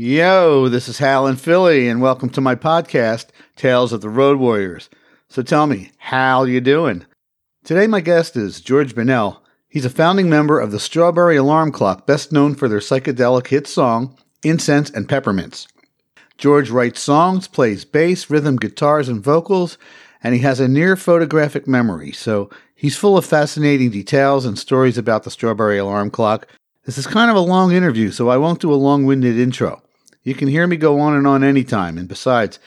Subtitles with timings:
[0.00, 4.38] Yo, this is Hal in Philly, and welcome to my podcast, Tales of the Road
[4.38, 4.88] Warriors.
[5.28, 7.04] So tell me, how you doing?
[7.64, 9.42] Today my guest is George Bunnell.
[9.68, 13.66] He's a founding member of the Strawberry Alarm Clock, best known for their psychedelic hit
[13.66, 15.66] song, Incense and Peppermints.
[16.36, 19.78] George writes songs, plays bass, rhythm guitars, and vocals,
[20.22, 24.96] and he has a near photographic memory, so he's full of fascinating details and stories
[24.96, 26.46] about the Strawberry Alarm Clock.
[26.84, 29.82] This is kind of a long interview, so I won't do a long winded intro.
[30.22, 31.96] You can hear me go on and on anytime.
[31.96, 32.58] And besides,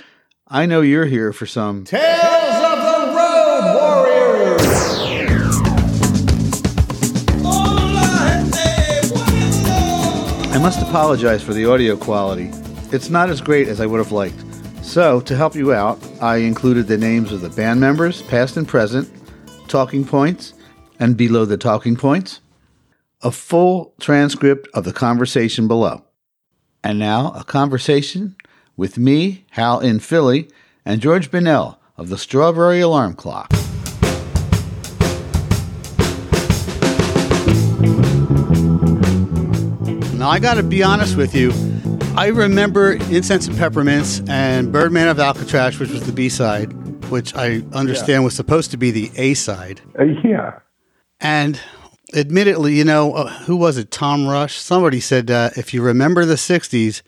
[0.48, 4.62] I know you're here for some Tales of the Road Warriors.
[10.54, 12.52] I must apologize for the audio quality.
[12.91, 14.44] It's not as great as I would have liked.
[14.82, 18.68] So, to help you out, I included the names of the band members, past and
[18.68, 19.10] present,
[19.68, 20.54] talking points,
[20.99, 22.41] and below the talking points,
[23.22, 26.04] a full transcript of the conversation below.
[26.84, 28.35] And now, a conversation
[28.76, 30.49] with me, Hal in Philly,
[30.84, 33.51] and George Bunnell of the Strawberry Alarm Clock.
[40.18, 41.51] Now, I got to be honest with you.
[42.15, 46.73] I remember Incense and Peppermints and Birdman of Alcatraz, which was the B side,
[47.10, 49.82] which I understand was supposed to be the A side.
[49.99, 50.60] Uh, yeah.
[51.20, 51.60] And
[52.13, 53.91] admittedly, you know, uh, who was it?
[53.91, 54.57] Tom Rush?
[54.57, 57.01] Somebody said, uh, if you remember the 60s,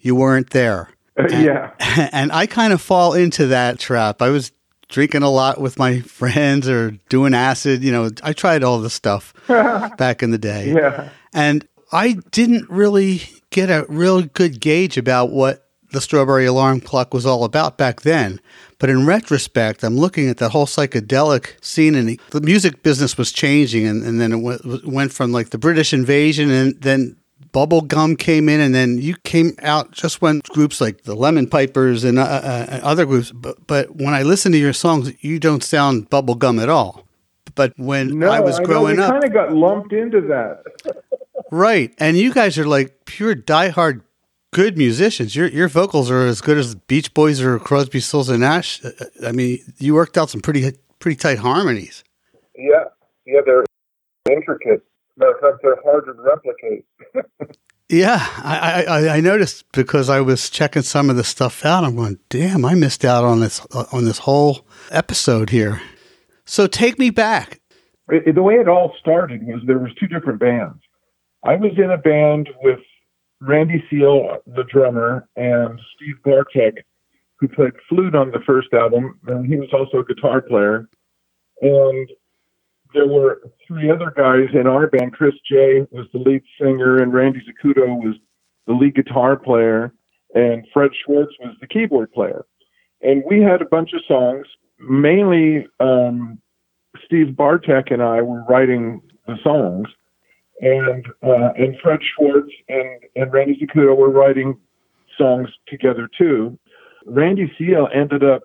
[0.00, 0.90] you weren't there.
[1.18, 1.70] Uh, And- yeah.
[2.12, 4.22] And I kind of fall into that trap.
[4.22, 4.52] I was
[4.88, 7.82] drinking a lot with my friends or doing acid.
[7.84, 10.72] You know, I tried all the stuff back in the day.
[10.72, 11.08] Yeah.
[11.32, 17.12] And I didn't really get a real good gauge about what the Strawberry Alarm Clock
[17.12, 18.40] was all about back then.
[18.78, 23.32] But in retrospect, I'm looking at the whole psychedelic scene, and the, music business was
[23.32, 23.86] changing.
[23.86, 27.16] And, and then it went, went from like the British invasion, and then
[27.52, 31.48] bubble gum came in, and then you came out just when groups like the Lemon
[31.48, 33.32] Pipers and uh, uh, and other groups.
[33.32, 37.06] But, but when I listen to your songs, you don't sound bubble gum at all.
[37.54, 40.62] But when No, I was growing know, up, kind of got lumped into that.
[41.50, 41.92] Right.
[41.98, 44.02] And you guys are like pure diehard
[44.52, 45.36] good musicians.
[45.36, 48.84] Your your vocals are as good as Beach Boys or Crosby, Stills and Nash.
[48.84, 48.90] Uh,
[49.26, 52.04] I mean, you worked out some pretty pretty tight harmonies.
[52.56, 52.84] Yeah.
[53.26, 53.64] Yeah, they're
[54.30, 54.82] intricate.
[55.16, 56.84] Matter of fact, they're hard to replicate.
[57.92, 61.82] Yeah, I, I I noticed because I was checking some of the stuff out.
[61.82, 65.82] I'm going, damn, I missed out on this uh, on this whole episode here.
[66.44, 67.60] So take me back.
[68.08, 70.78] It, the way it all started was there was two different bands.
[71.44, 72.78] I was in a band with
[73.40, 76.84] Randy Seal, the drummer, and Steve Bartek,
[77.36, 80.88] who played flute on the first album, and he was also a guitar player.
[81.62, 82.08] And
[82.92, 85.12] there were three other guys in our band.
[85.12, 88.16] Chris J was the lead singer, and Randy Zacuto was
[88.66, 89.94] the lead guitar player,
[90.34, 92.44] and Fred Schwartz was the keyboard player.
[93.02, 94.46] And we had a bunch of songs,
[94.78, 96.38] mainly um,
[97.06, 99.88] Steve Bartek and I were writing the songs,
[100.60, 104.58] and uh, and Fred Schwartz and and Randy Zacuto were writing
[105.16, 106.58] songs together too.
[107.06, 108.42] Randy Seal ended up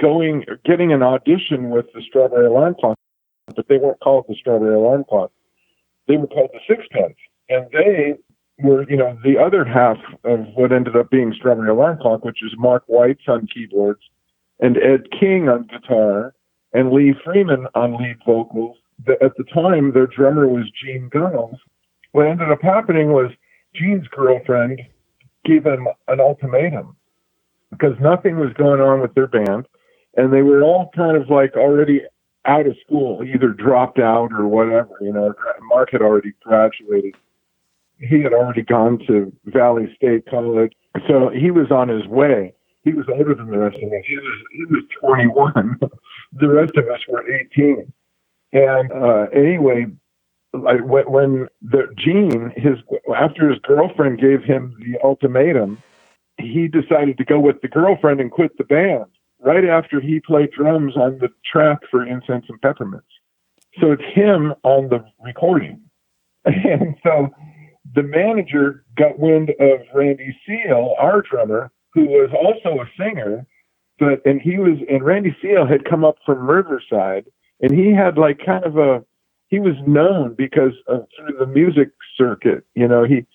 [0.00, 2.98] going getting an audition with the Strawberry Alarm Clock,
[3.54, 5.30] but they weren't called the Strawberry Alarm Clock.
[6.08, 7.16] They were called the Sixpence,
[7.48, 8.14] and they
[8.58, 12.42] were you know the other half of what ended up being Strawberry Alarm Clock, which
[12.42, 14.02] is Mark Weitz's on keyboards
[14.60, 16.34] and Ed King on guitar
[16.72, 18.78] and Lee Freeman on lead vocals.
[19.06, 21.58] The, at the time, their drummer was Gene Gunnels.
[22.12, 23.30] What ended up happening was
[23.74, 24.80] Gene's girlfriend
[25.44, 26.96] gave him an ultimatum
[27.70, 29.66] because nothing was going on with their band,
[30.16, 32.02] and they were all kind of like already
[32.44, 34.90] out of school, either dropped out or whatever.
[35.00, 35.32] You know,
[35.62, 37.14] Mark had already graduated.
[37.98, 40.72] He had already gone to Valley State College,
[41.08, 42.52] so he was on his way
[42.84, 44.04] he was older than the rest of us.
[44.06, 45.78] He was he was 21.
[46.32, 47.92] the rest of us were 18.
[48.52, 49.86] And uh, anyway,
[50.52, 52.78] when, when the Gene, his
[53.16, 55.82] after his girlfriend gave him the ultimatum,
[56.38, 59.06] he decided to go with the girlfriend and quit the band
[59.40, 63.02] right after he played drums on the track for Incense and Peppermints.
[63.80, 65.80] So it's him on the recording,
[66.44, 67.28] and so
[67.94, 73.46] the manager got wind of Randy Seal, our drummer, who was also a singer,
[73.98, 77.24] but and he was and Randy Seal had come up from Riverside,
[77.62, 79.04] and he had like kind of a
[79.48, 82.64] he was known because of through the music circuit.
[82.74, 83.26] You know, he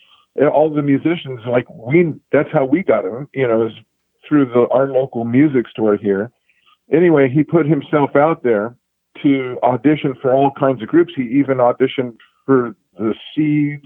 [0.42, 3.28] all the musicians like we that's how we got him.
[3.34, 3.70] You know,
[4.28, 6.32] through the our local music store here.
[6.92, 8.76] Anyway, he put himself out there
[9.24, 11.14] to audition for all kinds of groups.
[11.16, 12.16] He even auditioned
[12.46, 13.86] for the Seeds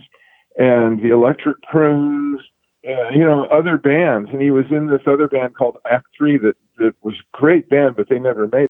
[0.58, 2.42] and the Electric Prunes
[2.88, 6.38] uh, you know other bands, and he was in this other band called Act Three
[6.40, 8.68] that that was a great band, but they never made.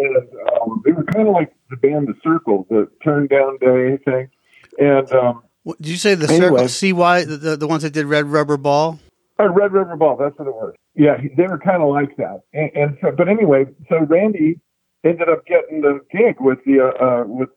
[0.00, 0.16] And
[0.62, 4.30] um, they were kind of like the band The Cyrkle, the Turn Down Day thing.
[4.78, 6.62] And um, What, did you say the Anyway.
[6.62, 6.94] Cyrkle?
[6.96, 8.98] CY, the, the the ones that did Red Rubber Ball?
[9.38, 10.74] Oh, Red Rubber Ball, that's what it was.
[10.94, 12.42] Yeah, they were kind of like that.
[12.52, 14.60] And, and so, but anyway, so Randy
[15.04, 17.48] ended up getting the gig with the, uh, uh, with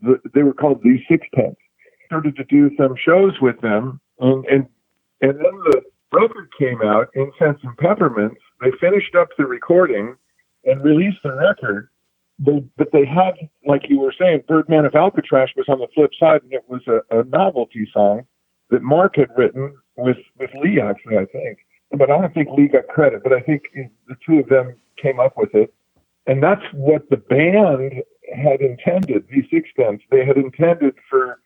[0.00, 1.56] the, they were called the Sixpence.
[2.06, 4.66] Started to do some shows with them, and and
[5.20, 5.82] and then the
[6.12, 8.36] record came out, Incense and Peppermints.
[8.60, 10.14] They finished up the recording
[10.66, 11.88] and released the record.
[12.38, 13.34] But they had,
[13.66, 16.82] like you were saying, Birdman of Alcatraz was on the flip side, and it was
[16.86, 18.26] a, a novelty song
[18.68, 21.58] that Mark had written with with Lee actually, I think.
[21.92, 23.22] But I don't think Lee got credit.
[23.22, 25.72] But I think the two of them came up with it,
[26.26, 28.02] and that's what the band
[28.34, 29.26] had intended.
[29.30, 31.40] The Sixpence they had intended for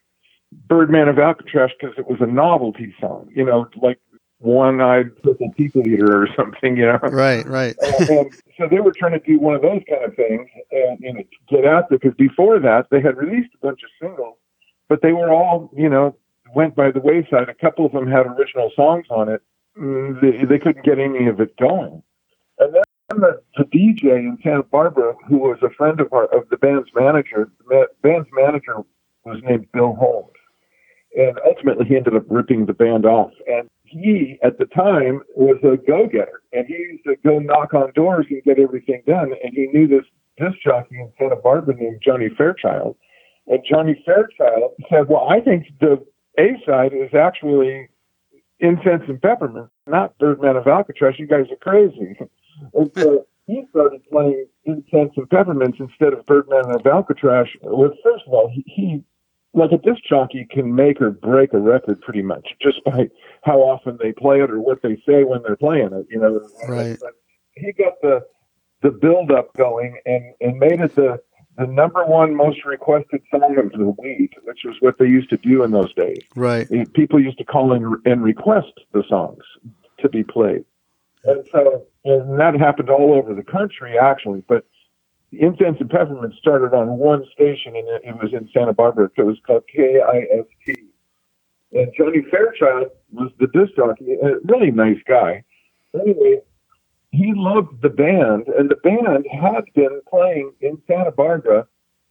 [0.67, 4.01] Birdman of Alcatraz because it was a novelty song, you know, like
[4.41, 6.99] one-eyed purple people eater or something, you know.
[7.03, 7.77] Right, right.
[7.83, 10.99] and, and so they were trying to do one of those kind of things and
[11.01, 14.37] know get out there because before that they had released a bunch of singles,
[14.89, 16.17] but they were all you know
[16.55, 17.49] went by the wayside.
[17.49, 19.43] A couple of them had original songs on it.
[19.79, 22.03] Mm, They, they couldn't get any of it going.
[22.59, 26.49] And then the, the DJ in Santa Barbara, who was a friend of our of
[26.49, 28.79] the band's manager, the band's manager
[29.25, 30.33] was named Bill Holmes,
[31.15, 33.33] and ultimately he ended up ripping the band off.
[33.47, 37.93] And he, at the time, was a go-getter, and he used to go knock on
[37.93, 39.33] doors and get everything done.
[39.43, 40.07] And he knew this
[40.39, 42.97] disc jockey in Santa Barbara named Johnny Fairchild,
[43.47, 46.05] and Johnny Fairchild said, "Well, I think the
[46.39, 47.89] A side is actually
[48.61, 51.19] Incense and Peppermint, not Birdman of Alcatraz.
[51.19, 52.17] You guys are crazy."
[52.75, 57.47] And so he started playing Incense and Peppermints instead of Birdman of Alcatraz.
[57.63, 59.03] Well, first of all, he, he
[59.53, 63.09] like a disc jockey can make or break a record pretty much just by
[63.43, 66.07] how often they play it or what they say when they're playing it.
[66.11, 66.97] You know, Right.
[67.01, 67.13] But
[67.55, 68.21] he got the
[68.83, 71.21] the build up going and and made it the
[71.59, 75.37] the number one most requested song of the week, which was what they used to
[75.37, 76.23] do in those days.
[76.35, 76.67] Right.
[76.95, 79.43] People used to call in and request the songs
[79.99, 80.65] to be played,
[81.25, 84.65] and so and that happened all over the country actually, but.
[85.33, 89.11] Incense and Peppermint started on one station, and it, was in Santa Barbara.
[89.17, 90.79] It was called KIST.
[91.73, 95.45] And Johnny Fairchild was the disc jockey, a really nice guy.
[95.95, 96.41] Anyway,
[97.13, 101.67] he loved the band, and the band had been playing in Santa Barbara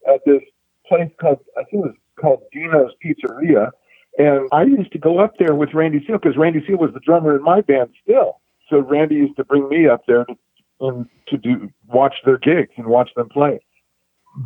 [0.07, 0.41] at this
[0.87, 3.71] place called, I think it was called Dino's Pizzeria.
[4.17, 6.99] And I used to go up there with Randy Seal because Randy Seal was the
[6.99, 8.39] drummer in my band still.
[8.69, 10.35] So Randy used to bring me up there to,
[10.79, 13.59] and to do watch their gigs and watch them play.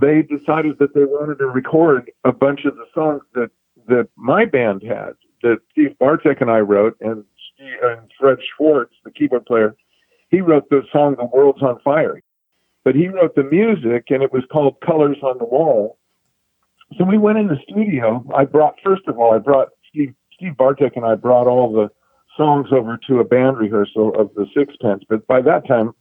[0.01, 3.51] They decided that they wanted to record a bunch of the songs that
[3.87, 8.93] that my band had, that Steve Bartek and I wrote, and Steve, and Fred Schwartz,
[9.03, 9.75] the keyboard player,
[10.29, 12.21] he wrote the song "The World's on Fire."
[12.83, 15.97] But he wrote the music, and it was called "Colors on the Wall."
[16.97, 18.23] So we went in the studio.
[18.35, 21.89] I brought, first of all, I brought Steve, Steve Bartek and I brought all the
[22.37, 25.03] songs over to a band rehearsal of the Sixpence.
[25.07, 25.93] But by that time,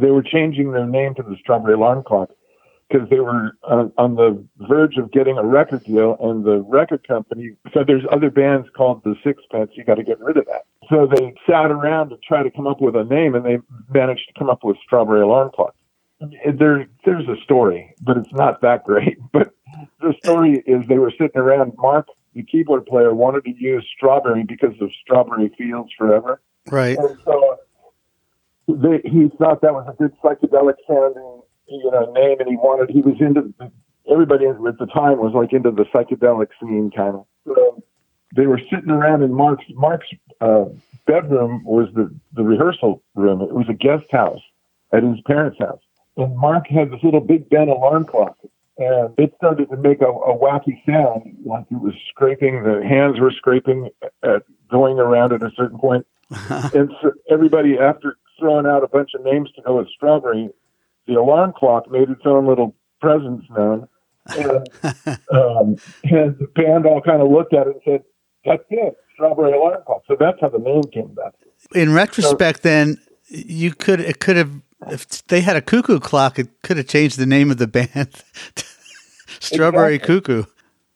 [0.00, 2.30] they were changing their name to the Strawberry Alarm Clock
[2.88, 7.06] because they were on, on the verge of getting a record deal, and the record
[7.06, 9.70] company said, "There's other bands called the Sixpence.
[9.74, 12.66] You got to get rid of that." So they sat around to try to come
[12.66, 13.58] up with a name, and they
[13.92, 15.74] managed to come up with Strawberry Alarm Clock.
[16.20, 19.18] There, there's a story, but it's not that great.
[19.32, 19.50] But
[20.00, 21.72] the story is they were sitting around.
[21.76, 26.40] Mark, the keyboard player, wanted to use Strawberry because of Strawberry Fields Forever.
[26.70, 26.96] Right.
[26.96, 27.58] And so
[28.68, 32.90] they, he thought that was a good psychedelic sounding, you know, name, and he wanted.
[32.90, 33.52] He was into
[34.10, 37.26] everybody at the time was like into the psychedelic scene, kind of.
[37.46, 37.82] So
[38.34, 40.08] they were sitting around in Mark's Mark's
[40.40, 40.66] uh,
[41.06, 43.42] bedroom was the the rehearsal room.
[43.42, 44.40] It was a guest house
[44.92, 45.82] at his parents' house,
[46.16, 48.38] and Mark had this little Big Ben alarm clock.
[48.76, 52.64] And it started to make a, a wacky sound, like it was scraping.
[52.64, 53.88] The hands were scraping,
[54.24, 56.04] at, going around at a certain point
[56.74, 60.50] and so everybody, after throwing out a bunch of names to go with strawberry,
[61.06, 63.88] the alarm clock made its own little presence known.
[64.26, 64.68] And,
[65.30, 68.02] um, and the band all kind of looked at it and said,
[68.44, 70.02] That's it, strawberry alarm clock.
[70.08, 71.34] So that's how the name came about.
[71.74, 72.98] In retrospect, then
[73.28, 74.50] you could it could have
[74.88, 78.22] if they had a cuckoo clock, it could have changed the name of the band.
[79.40, 80.20] Strawberry Exactly.
[80.20, 80.44] Cuckoo.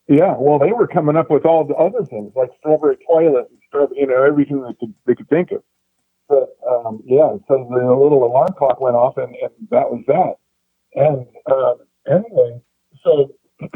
[0.08, 3.58] Yeah, well, they were coming up with all the other things like strawberry toilet and
[3.68, 5.62] strawberry, you know, everything they could they could think of.
[6.28, 10.34] But um, yeah, so the little alarm clock went off, and, and that was that.
[10.94, 11.74] And uh,
[12.06, 12.60] anyway,
[13.02, 13.32] so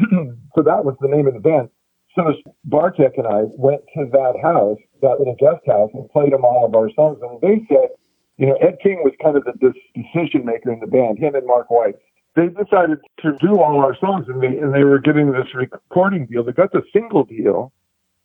[0.55, 1.69] so that was the name of the band.
[2.15, 2.31] So
[2.65, 6.65] Bartek and I went to that house, that little guest house, and played them all
[6.65, 7.17] of our songs.
[7.21, 7.89] And they said,
[8.37, 11.47] you know, Ed King was kind of the, decision maker in the band, him and
[11.47, 11.97] Mark Weitz.
[12.35, 16.25] They decided to do all our songs, and they and they were getting this recording
[16.25, 16.43] deal.
[16.43, 17.71] They got the single deal,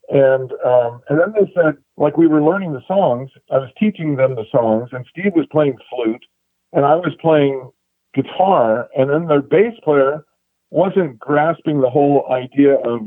[0.08, 4.16] and um, and then they said, like we were learning the songs, I was teaching
[4.16, 6.24] them the songs, and Steve was playing flute,
[6.72, 7.70] and I was playing
[8.14, 10.24] guitar, and then their bass player
[10.70, 13.02] wasn't grasping the whole idea of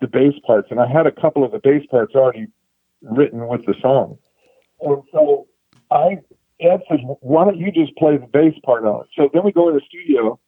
[0.00, 2.46] the bass parts, and I had a couple of the bass parts already
[3.02, 4.18] written with the song,
[4.80, 5.48] and so
[5.90, 6.18] I
[6.60, 9.50] Ed says, "Why don't you just play the bass part on it?" So then we
[9.50, 10.38] go in the studio,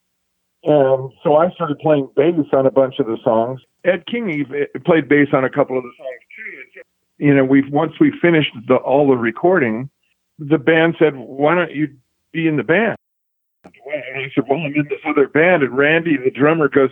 [0.62, 3.60] and so I started playing bass on a bunch of the songs.
[3.86, 4.44] Ed King he
[4.80, 6.82] played bass on a couple of the songs too.
[7.18, 9.88] You know, we once we finished the, all the recording,
[10.38, 11.96] the band said, "Why don't you
[12.32, 12.96] be in the band?"
[13.64, 16.90] And I said, "Well, I'm in this other band." And Randy, the drummer, goes,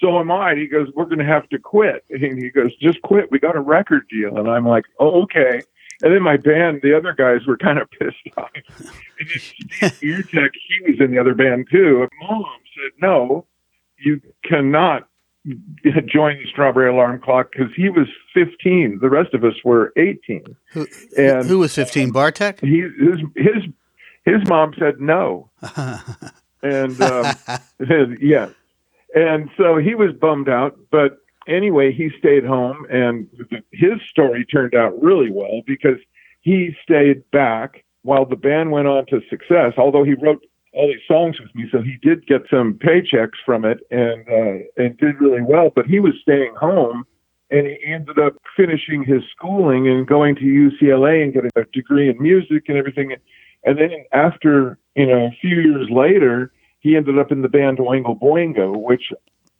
[0.00, 2.74] "So am I." And he goes, "We're going to have to quit." And he goes,
[2.76, 3.32] "Just quit.
[3.32, 5.60] We got a record deal." And I'm like, "Oh, okay."
[6.02, 8.50] And then my band, the other guys were kind of pissed off.
[8.54, 12.02] And then Steve he was in the other band too.
[12.02, 12.44] And mom
[12.76, 13.46] said, "No,
[13.98, 15.08] you cannot
[16.06, 18.98] join the Strawberry Alarm Clock because he was 15.
[19.00, 20.42] The rest of us were 18.
[20.72, 20.86] Who,
[21.18, 22.12] and who was 15?
[22.12, 22.60] Bartek.
[22.60, 23.64] He his his
[24.24, 25.50] his mom said no,
[26.62, 27.34] and um,
[28.20, 28.48] yeah,
[29.14, 30.78] and so he was bummed out.
[30.90, 33.28] But anyway, he stayed home, and
[33.72, 35.98] his story turned out really well because
[36.40, 39.74] he stayed back while the band went on to success.
[39.76, 40.42] Although he wrote
[40.74, 44.64] all these songs with me, so he did get some paychecks from it, and uh,
[44.76, 45.70] and did really well.
[45.74, 47.04] But he was staying home,
[47.50, 52.08] and he ended up finishing his schooling and going to UCLA and getting a degree
[52.08, 53.14] in music and everything.
[53.64, 57.78] And then after you know a few years later, he ended up in the band
[57.78, 59.12] Oingo Boingo, which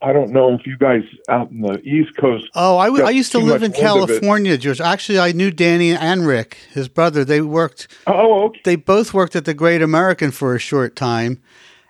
[0.05, 2.51] I don't know if you guys out in the East Coast.
[2.55, 4.79] Oh, I, w- I used to live in California, George.
[4.79, 7.25] Actually, I knew Danny and Rick, his brother.
[7.25, 7.89] They worked.
[8.07, 8.61] Oh, oh, okay.
[8.65, 11.41] They both worked at the Great American for a short time.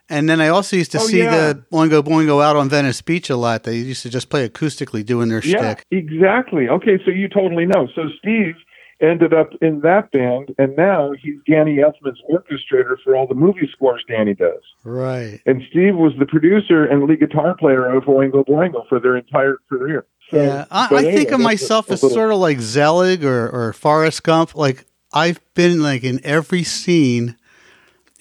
[0.09, 1.55] And then I also used to oh, see yeah.
[1.55, 3.65] the Oingo Boingo out on Venice Beach a lot.
[3.65, 5.87] They used to just play acoustically doing their yeah, shtick.
[5.91, 6.69] Exactly.
[6.69, 7.89] Okay, so you totally know.
[7.97, 8.55] So Steve
[9.01, 13.69] ended up in that band, and now he's Danny Elfman's orchestrator for all the movie
[13.73, 14.63] scores Danny does.
[14.85, 15.41] Right.
[15.47, 19.59] And Steve was the producer and lead guitar player of Oingo Boingo for their entire
[19.69, 20.07] career.
[20.31, 22.15] So, yeah, I, I anyway, think of myself as little...
[22.15, 24.55] sort of like Zelig or, or Forrest Gump.
[24.55, 27.37] Like I've been like in every scene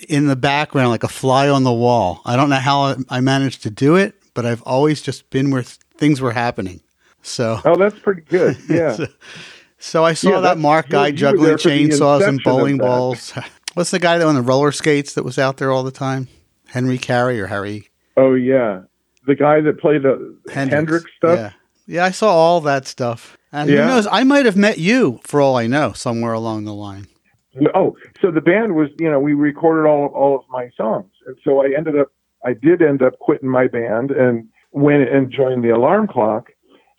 [0.10, 2.22] in the background, like a fly on the wall.
[2.26, 5.64] I don't know how I managed to do it, but I've always just been where
[5.64, 6.82] things were happening.
[7.22, 8.58] So, oh, that's pretty good.
[8.70, 8.96] Yeah.
[8.96, 9.08] so,
[9.84, 13.34] so I saw yeah, that Mark guy you, juggling chainsaws and bowling balls.
[13.74, 16.30] What's the guy that on the roller skates that was out there all the time?
[16.68, 17.90] Henry Carey or Harry?
[18.16, 18.84] Oh yeah,
[19.28, 21.38] the guy that played the Hendrix, Hendrix stuff.
[21.38, 21.96] Yeah.
[21.96, 23.38] yeah, I saw all that stuff.
[23.52, 23.82] And yeah.
[23.82, 24.08] who knows?
[24.10, 27.08] I might have met you for all I know somewhere along the line.
[27.76, 31.12] Oh, so the band was, you know, we recorded all of all of my songs,
[31.28, 32.08] and so I ended up,
[32.46, 36.52] I did end up quitting my band and went and joined the Alarm Clock,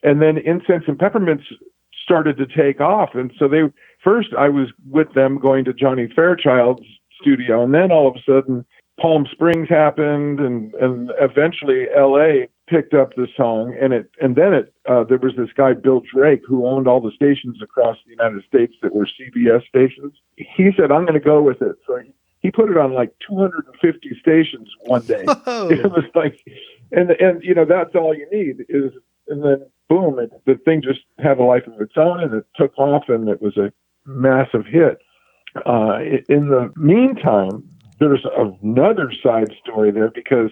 [0.03, 1.45] and then Incense and Peppermints
[2.05, 3.11] started to take off.
[3.15, 3.63] And so they
[4.03, 6.87] first I was with them going to Johnny Fairchild's
[7.21, 8.65] studio, and then all of a sudden
[9.01, 12.49] Palm Springs happened, and and eventually L.A.
[12.69, 16.03] picked up the song, and it and then it uh, there was this guy Bill
[16.13, 20.15] Drake who owned all the stations across the United States that were CBS stations.
[20.37, 23.13] He said, "I'm going to go with it." So he, he put it on like
[23.27, 25.25] 250 stations one day.
[25.45, 25.69] Whoa.
[25.71, 26.39] It was like,
[26.93, 28.93] and and you know that's all you need is,
[29.27, 32.45] and then boom, it, the thing just had a life of its own and it
[32.57, 33.73] took off and it was a
[34.07, 34.99] massive hit.
[35.67, 35.99] Uh,
[36.29, 37.63] in the meantime,
[38.01, 40.51] there's another side story there because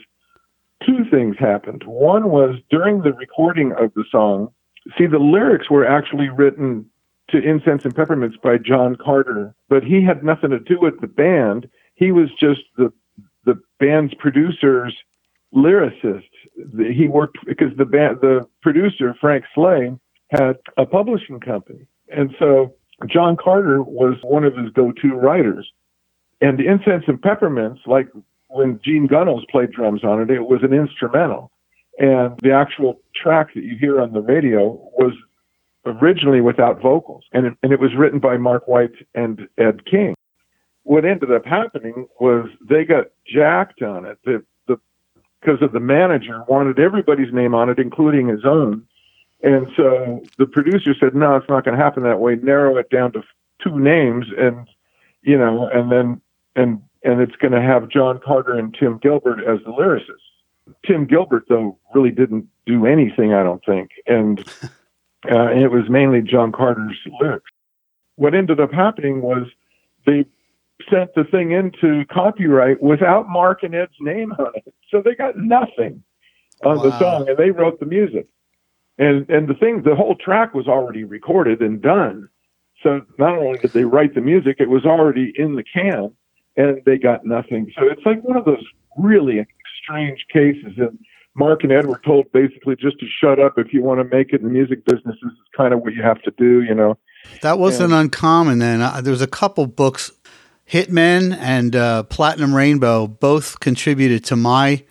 [0.86, 1.82] two things happened.
[1.84, 4.48] One was during the recording of the song,
[4.96, 6.86] see, the lyrics were actually written
[7.30, 11.06] to Incense and Peppermints by John Carter, but he had nothing to do with the
[11.06, 11.68] band.
[11.94, 12.92] He was just the
[13.44, 14.96] the band's producer's
[15.54, 16.28] lyricist
[16.76, 19.92] he worked because the band, the producer Frank Slay
[20.30, 22.74] had a publishing company, and so
[23.06, 25.70] John Carter was one of his go-to writers.
[26.40, 28.08] And the Incense and Peppermints, like
[28.48, 31.50] when Gene Gunnels played drums on it, it was an instrumental,
[31.98, 35.12] and the actual track that you hear on the radio was
[35.84, 40.14] originally without vocals, and it, and it was written by Mark Weitz and Ed King.
[40.84, 44.18] What ended up happening was they got jacked on it.
[44.24, 44.44] The
[45.42, 48.86] because of the manager wanted everybody's name on it, including his own.
[49.42, 52.36] And so the producer said, no, it's not going to happen that way.
[52.36, 53.22] Narrow it down to
[53.62, 54.68] two names and,
[55.22, 56.20] you know, and then,
[56.54, 60.76] and, and it's going to have John Carter and Tim Gilbert as the lyricists.
[60.86, 63.90] Tim Gilbert, though, really didn't do anything, I don't think.
[64.06, 64.40] And
[65.30, 67.50] uh, it was mainly John Carter's lyrics.
[68.14, 69.48] What ended up happening was
[70.06, 70.24] they
[70.88, 75.36] sent the thing into copyright without Mark and Ed's name on it, so they got
[75.36, 76.04] nothing
[76.64, 78.28] on the song, and they wrote the music.
[78.98, 82.28] And and the thing, the whole track was already recorded and done.
[82.82, 86.12] So not only did they write the music, it was already in the can,
[86.56, 87.72] and they got nothing.
[87.76, 88.64] So it's like one of those
[88.98, 89.46] really
[89.82, 90.74] strange cases.
[90.76, 90.98] And
[91.34, 94.32] Mark and Ed were told basically just to shut up if you want to make
[94.32, 95.16] it in the music business.
[95.22, 96.98] This is kind of what you have to do, you know.
[97.40, 98.82] That wasn't uncommon then.
[98.82, 100.10] Uh, there was a couple books,
[100.70, 104.84] Hitmen and uh, Platinum Rainbow, both contributed to my.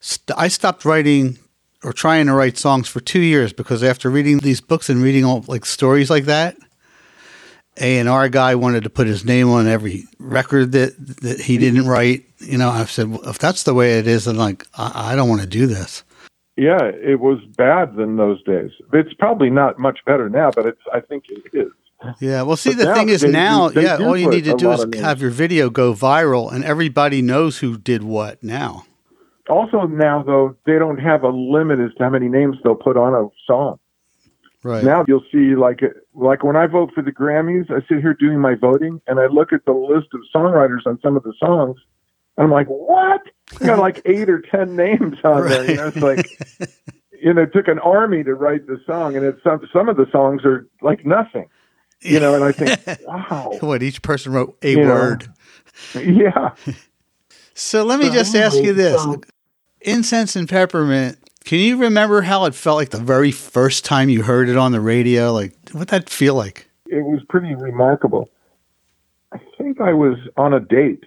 [0.00, 1.38] St- I stopped writing
[1.82, 5.24] or trying to write songs for two years because after reading these books and reading
[5.24, 6.56] all like stories like that,
[7.80, 11.58] A and R guy wanted to put his name on every record that that he
[11.58, 12.24] didn't write.
[12.38, 15.16] You know, I said, well, if that's the way it is, then like I, I
[15.16, 16.04] don't want to do this.
[16.56, 18.72] Yeah, it was bad in those days.
[18.92, 20.82] It's probably not much better now, but it's.
[20.92, 21.72] I think it is.
[22.20, 24.44] Yeah, well, see, But the now thing is they- now, they yeah, all you need
[24.44, 28.84] to do is have your video go viral, and everybody knows who did what now.
[29.48, 32.96] Also now though, they don't have a limit as to how many names they'll put
[32.96, 33.78] on a song.
[34.62, 34.84] Right.
[34.84, 35.80] Now you'll see like
[36.14, 39.26] like when I vote for the Grammys, I sit here doing my voting and I
[39.26, 41.78] look at the list of songwriters on some of the songs,
[42.36, 43.22] and I'm like, what?
[43.60, 45.64] I got like eight or ten names on there.
[45.70, 46.28] You know, it's like
[47.22, 49.96] you know, it took an army to write the song, and it's some some of
[49.96, 51.48] the songs are like nothing.
[52.00, 54.88] You know, and I think, wow, what each person wrote a You know.
[54.94, 55.28] word.
[55.94, 56.54] yeah.
[57.54, 59.04] So let me just ask you this:
[59.80, 61.18] incense and peppermint.
[61.44, 64.72] Can you remember how it felt like the very first time you heard it on
[64.72, 65.32] the radio?
[65.32, 66.66] Like, what that feel like?
[66.90, 68.30] it was pretty remarkable.
[69.32, 71.04] I think I was on a date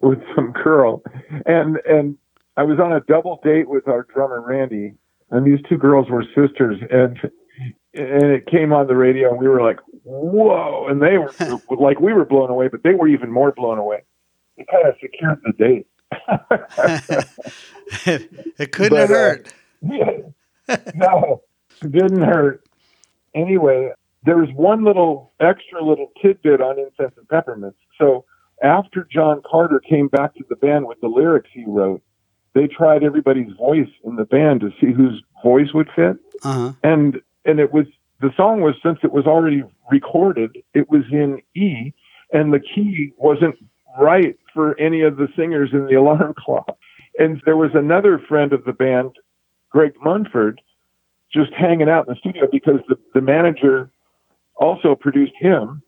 [0.00, 1.02] with some girl,
[1.46, 2.16] and and
[2.56, 4.94] I was on a double date with our drummer Randy,
[5.30, 7.18] and these two girls were sisters, and
[7.96, 11.32] and it came on the radio, and we were like, "Whoa!" And they were
[11.76, 14.02] like, we were blown away, but they were even more blown away.
[14.56, 15.86] It kind of secured the date.
[18.58, 19.52] it couldn't have But, uh, hurt.
[19.82, 20.76] Yeah.
[20.94, 21.42] no,
[21.82, 22.64] it didn't hurt.
[23.34, 23.90] Anyway,
[24.24, 27.78] there was one little extra little tidbit on incense and peppermints.
[27.98, 28.24] So
[28.62, 32.02] after John Carter came back to the band with the lyrics he wrote,
[32.54, 36.16] they tried everybody's voice in the band to see whose voice would fit.
[36.42, 36.72] Uh huh.
[36.82, 37.86] And and it was
[38.20, 41.92] the song was since it was already recorded, it was in E,
[42.32, 43.56] and the key wasn't
[44.00, 46.76] right for any of the singers in the alarm clock.
[47.18, 49.12] And there was another friend of the band,
[49.70, 50.60] Greg Munford,
[51.32, 53.90] just hanging out in the studio because the, the manager
[54.56, 55.82] also produced him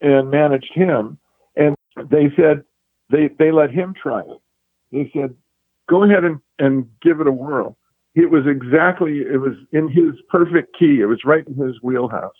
[0.00, 1.18] and managed him.
[1.56, 2.64] And they said
[3.10, 4.40] they, they let him try it.
[4.92, 5.34] They said,
[5.88, 7.76] go ahead and, and give it a whirl.
[8.14, 11.00] It was exactly, it was in his perfect key.
[11.00, 12.36] It was right in his wheelhouse.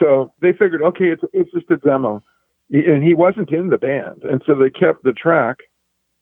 [0.00, 2.22] So they figured, okay, it's, it's just a demo.
[2.70, 4.22] And he wasn't in the band.
[4.24, 5.58] And so they kept the track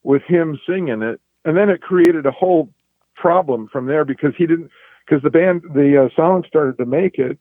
[0.02, 1.20] with him singing it.
[1.44, 2.70] And then it created a whole
[3.14, 4.70] problem from there because he didn't,
[5.06, 7.38] because the band, the uh, song started to make it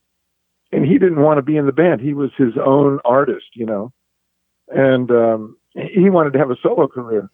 [0.71, 2.01] and he didn't want to be in the band.
[2.01, 3.91] He was his own artist, you know,
[4.69, 7.29] and um, he wanted to have a solo career.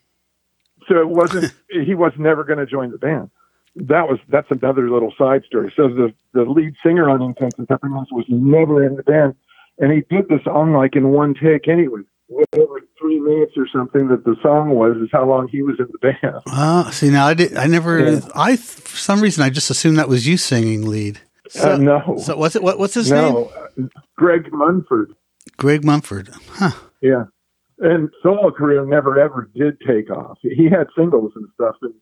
[0.87, 3.29] So it wasn't, he was never going to join the band.
[3.77, 5.71] That was, that's another little side story.
[5.75, 9.35] So the, the lead singer on Incense and Peppermints was never in the band.
[9.79, 12.01] And he did the song like in one take anyway.
[12.27, 15.87] Whatever three minutes or something that the song was is how long he was in
[15.91, 16.41] the band.
[16.45, 17.55] Uh, see, now I did.
[17.55, 17.99] I never.
[17.99, 18.19] Yeah.
[18.35, 21.21] I for some reason I just assumed that was you singing lead.
[21.47, 22.63] So, uh, no, So what's it?
[22.63, 23.33] What, what's his name?
[23.33, 23.83] no, uh,
[24.17, 25.13] Greg Munford.
[25.55, 26.29] Greg Mumford.
[26.49, 26.71] Huh.
[27.01, 27.25] Yeah.
[27.79, 30.39] And solo career never ever did take off.
[30.41, 31.93] He had singles and stuff and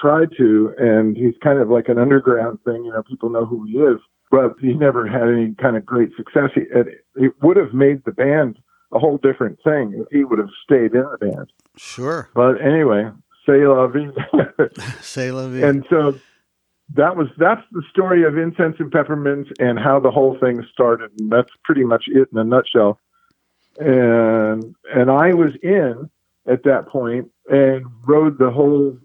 [0.00, 2.84] tried to, and he's kind of like an underground thing.
[2.84, 6.10] You know, people know who he is, but he never had any kind of great
[6.16, 6.50] success.
[6.54, 8.58] He, it, it would have made the band
[8.92, 11.52] a whole different thing if he would have stayed in the band.
[11.76, 12.30] Sure.
[12.34, 13.10] But anyway,
[13.46, 14.10] say la vie.
[15.00, 15.62] Say la vie.
[15.62, 16.18] and so
[16.94, 21.10] that was that's the story of incense and peppermints and how the whole thing started
[21.18, 22.98] and that's pretty much it in a nutshell
[23.78, 26.08] and and i was in
[26.46, 28.96] at that point and rode the whole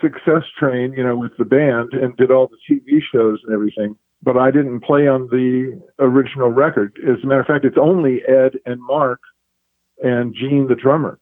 [0.00, 3.96] success train you know with the band and did all the tv shows and everything
[4.22, 8.20] but i didn't play on the original record as a matter of fact it's only
[8.26, 9.20] ed and mark
[10.02, 11.18] and gene the drummer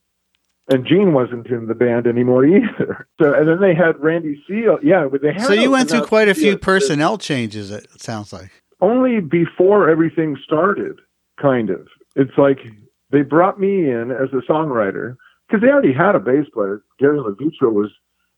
[0.68, 3.08] and Gene wasn't in the band anymore either.
[3.20, 4.78] So, and then they had Randy Seal.
[4.82, 5.46] Yeah, but they had.
[5.46, 7.70] so you went through quite a few yeah, personnel changes.
[7.70, 8.50] It sounds like.
[8.80, 11.00] Only before everything started,
[11.40, 11.88] kind of.
[12.14, 12.58] It's like
[13.10, 15.16] they brought me in as a songwriter
[15.48, 16.82] because they already had a bass player.
[16.98, 17.90] Gary Lovetro was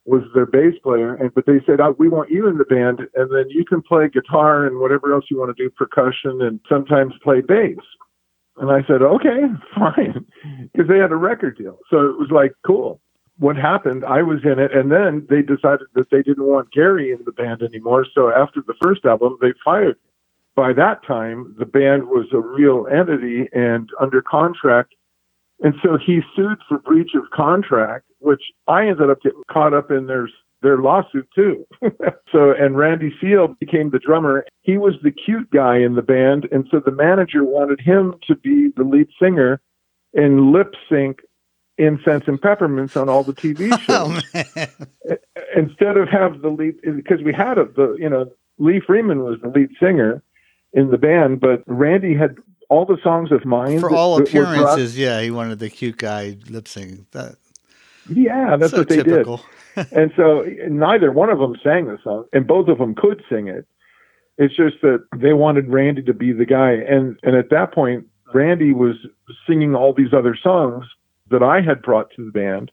[0.05, 3.01] was their bass player, and but they said, oh, "We want you in the band,
[3.15, 6.59] and then you can play guitar and whatever else you want to do, percussion, and
[6.67, 7.77] sometimes play bass."
[8.57, 9.41] And I said, "Okay,
[9.75, 10.25] fine,"
[10.73, 12.99] because they had a record deal, so it was like cool.
[13.37, 14.05] What happened?
[14.05, 17.31] I was in it, and then they decided that they didn't want Gary in the
[17.31, 18.05] band anymore.
[18.13, 19.97] So after the first album, they fired.
[20.55, 24.93] By that time, the band was a real entity and under contract
[25.61, 29.91] and so he sued for breach of contract, which I ended up getting caught up
[29.91, 30.29] in their
[30.61, 31.65] their lawsuit too.
[32.31, 34.45] so and Randy Seal became the drummer.
[34.61, 38.35] He was the cute guy in the band, and so the manager wanted him to
[38.35, 39.59] be the lead singer
[40.13, 41.21] and lip sync
[41.77, 44.45] incense and peppermints on all the TV oh, shows.
[45.09, 45.15] Oh,
[45.55, 49.39] Instead of have the lead because we had a, the you know Lee Freeman was
[49.41, 50.21] the lead singer
[50.73, 52.37] in the band, but Randy had
[52.69, 53.79] all the songs of mine.
[53.79, 57.09] For all appearances, yeah, he wanted the cute guy lip sync.
[57.11, 57.35] That,
[58.13, 59.41] yeah, that's so what they typical.
[59.75, 59.91] did.
[59.91, 63.47] and so neither one of them sang the song, and both of them could sing
[63.47, 63.65] it.
[64.37, 68.05] It's just that they wanted Randy to be the guy, and and at that point,
[68.33, 68.95] Randy was
[69.47, 70.85] singing all these other songs
[71.29, 72.71] that I had brought to the band.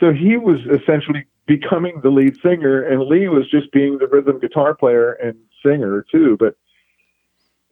[0.00, 4.38] So he was essentially becoming the lead singer, and Lee was just being the rhythm
[4.38, 6.36] guitar player and singer too.
[6.38, 6.56] But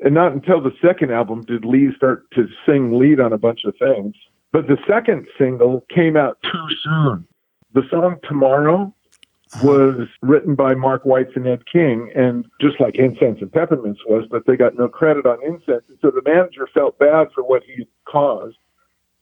[0.01, 3.64] and not until the second album did Lee start to sing lead on a bunch
[3.64, 4.14] of things.
[4.52, 7.26] But the second single came out too soon.
[7.72, 8.92] The song Tomorrow
[9.52, 9.66] uh-huh.
[9.66, 14.26] was written by Mark Weitz and Ed King, and just like Incense and Peppermints was,
[14.30, 15.84] but they got no credit on Incense.
[15.88, 18.56] And so the manager felt bad for what he caused.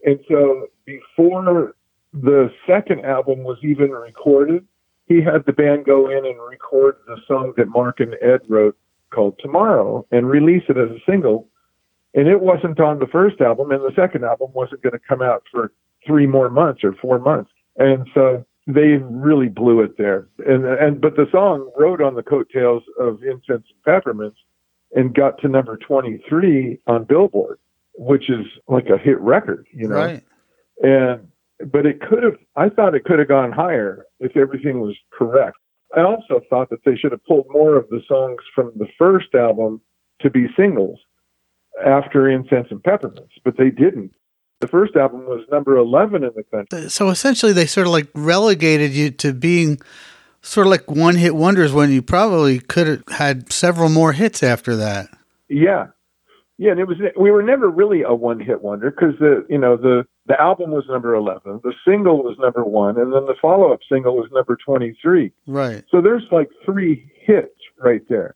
[0.05, 1.75] And so before
[2.13, 4.67] the second album was even recorded,
[5.07, 8.77] he had the band go in and record the song that Mark and Ed wrote
[9.11, 11.49] called Tomorrow and release it as a single.
[12.15, 15.23] And it wasn't on the first album, and the second album wasn't going to come
[15.23, 15.73] out for
[16.07, 17.51] three more months or four months.
[17.77, 20.29] And so they really blew it there.
[20.47, 24.37] And and but the song rode on the coattails of Incense and Peppermints
[24.95, 27.59] and got to number 23 on Billboard,
[27.95, 29.97] which is like a hit record, you know.
[29.97, 30.25] Right.
[30.83, 31.29] And
[31.73, 35.57] but it could have I thought it could have gone higher if everything was correct.
[35.97, 39.35] I also thought that they should have pulled more of the songs from the first
[39.35, 39.81] album
[40.21, 41.01] to be singles
[41.85, 44.13] after Incense and Peppermints, but they didn't.
[44.61, 46.89] The first album was number 11 in the country.
[46.91, 49.79] So essentially, they sort of like relegated you to being
[50.43, 54.43] sort of like one hit wonders when you probably could have had several more hits
[54.43, 55.09] after that.
[55.49, 55.89] Yeah.
[56.61, 59.59] Yeah, and it was we were never really a one hit wonder because the you
[59.59, 63.37] know the the album was number 11, the single was number 1 and then the
[63.41, 65.33] follow-up single was number 23.
[65.47, 65.85] Right.
[65.91, 68.35] So there's like three hits right there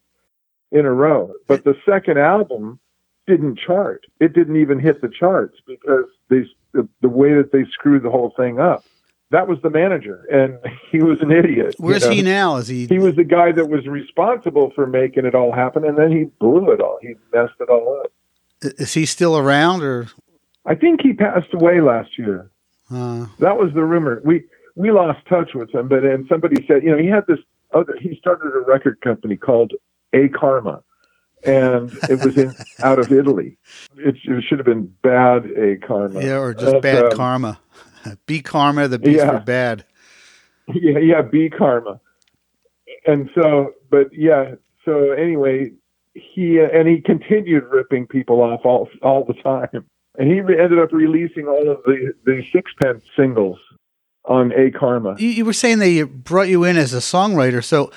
[0.70, 1.32] in a row.
[1.48, 2.78] But the second album
[3.26, 4.04] didn't chart.
[4.20, 8.10] It didn't even hit the charts because they the, the way that they screwed the
[8.10, 8.84] whole thing up.
[9.30, 10.58] That was the manager, and
[10.90, 11.74] he was an idiot.
[11.78, 12.14] Where's you know?
[12.16, 12.56] he now?
[12.56, 12.86] Is he?
[12.86, 16.24] He was the guy that was responsible for making it all happen, and then he
[16.38, 16.98] blew it all.
[17.00, 18.12] He messed it all up.
[18.78, 20.08] Is he still around, or?
[20.64, 22.50] I think he passed away last year.
[22.90, 24.20] Uh, That was the rumor.
[24.24, 24.44] We
[24.76, 27.38] we lost touch with him, but and somebody said, you know, he had this
[27.72, 27.96] other.
[28.00, 29.72] He started a record company called
[30.12, 30.82] A Karma,
[31.44, 33.58] and it was in out of Italy.
[33.96, 36.20] It, it should have been Bad A Karma.
[36.22, 37.60] yeah, or just bad um, karma.
[38.26, 38.88] B karma.
[38.88, 39.38] The beast Yeah.
[39.38, 39.84] for bad.
[40.74, 42.00] Yeah, yeah, B Karma.
[43.06, 44.54] And so, but yeah.
[44.84, 45.72] So anyway,
[46.14, 49.84] he and he continued ripping people off all all the time,
[50.18, 53.58] and he re- ended up releasing all of the the sixpence singles
[54.24, 55.16] on A Karma.
[55.18, 57.62] You, you were saying they brought you in as a songwriter.
[57.62, 57.90] So,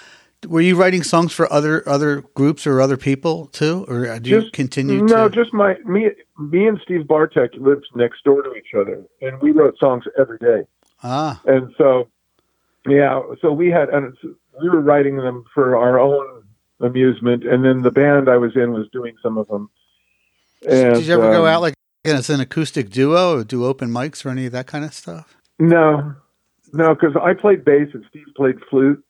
[0.47, 4.41] were you writing songs for other other groups or other people too, or do you
[4.41, 5.36] Just- continue No, to?
[5.36, 9.51] just my me me and Steve Bartek lived next door to each other, and we
[9.51, 10.63] wrote songs every day.
[11.03, 12.08] ah, And so,
[12.88, 14.15] yeah, so we had and
[14.62, 16.43] we were writing them for our own
[16.81, 19.69] amusement, and then the band I was in was doing some of them.
[20.67, 23.89] And, did you ever go um, out like as an acoustic duo or do open
[23.89, 25.36] mics or any of that kind of stuff?
[25.60, 26.13] No,
[26.73, 29.03] no, because I played bass and Steve played flute,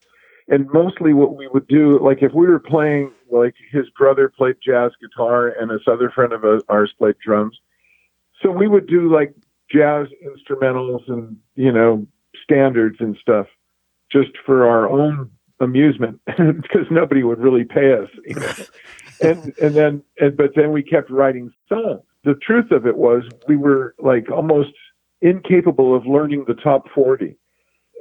[0.47, 4.58] and mostly what we would do, like if we were playing, like his brother played
[4.63, 7.58] jazz guitar and this other friend of ours played drums,
[8.41, 9.34] so we would do like
[9.71, 12.05] jazz instrumentals and you know
[12.43, 13.47] standards and stuff,
[14.12, 18.53] just for our own amusement, because nobody would really pay us, you know.
[19.21, 22.01] and and then and but then we kept writing songs.
[22.23, 24.73] The truth of it was we were like almost
[25.21, 27.36] incapable of learning the top 40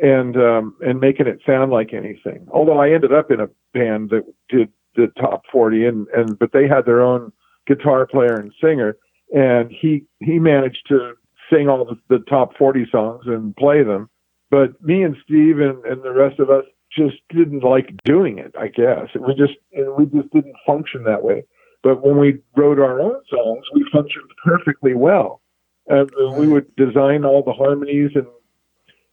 [0.03, 2.47] and um, and making it sound like anything.
[2.53, 6.53] Although I ended up in a band that did the top 40 and and but
[6.53, 7.33] they had their own
[7.67, 8.97] guitar player and singer
[9.35, 11.15] and he he managed to
[11.53, 14.09] sing all the, the top 40 songs and play them
[14.51, 16.65] But me and Steve and, and the rest of us
[16.97, 19.09] just didn't like doing it, I guess.
[19.15, 19.55] We just
[19.97, 21.45] we just didn't function that way.
[21.83, 25.43] But when we wrote our own songs, we functioned perfectly well.
[25.87, 28.27] And we would design all the harmonies and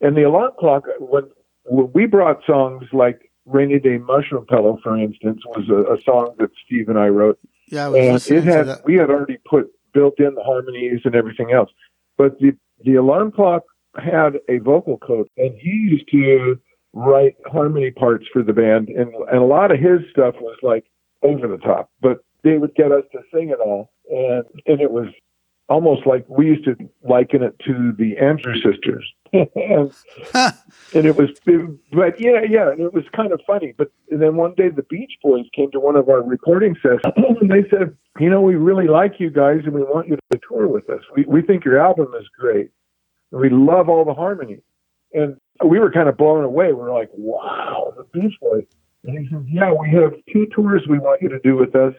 [0.02, 1.30] and the alarm clock when,
[1.64, 6.34] when we brought songs like Rainy Day Mushroom Pillow, for instance, was a, a song
[6.38, 7.38] that Steve and I wrote.
[7.68, 11.70] Yeah, And it had we had already put built in the harmonies and everything else.
[12.18, 12.52] But the
[12.84, 13.62] the alarm clock
[13.96, 16.58] had a vocal coach and he used to
[16.92, 20.84] write harmony parts for the band and and a lot of his stuff was like
[21.22, 21.90] over the top.
[22.00, 25.06] But they would get us to sing it all and and it was
[25.72, 29.10] almost like we used to liken it to the Andrew sisters.
[29.32, 29.90] and
[30.94, 31.30] and it was
[31.90, 33.72] but yeah yeah and it was kind of funny.
[33.76, 37.00] But and then one day the beach boys came to one of our recording sessions
[37.40, 40.40] and they said you know we really like you guys and we want you to
[40.46, 41.00] tour with us.
[41.16, 42.68] We, we think your album is great.
[43.32, 44.58] And we love all the harmony.
[45.14, 46.66] And we were kind of blown away.
[46.66, 48.66] We were like wow the beach boys.
[49.04, 51.94] And he says yeah we have two tours we want you to do with us.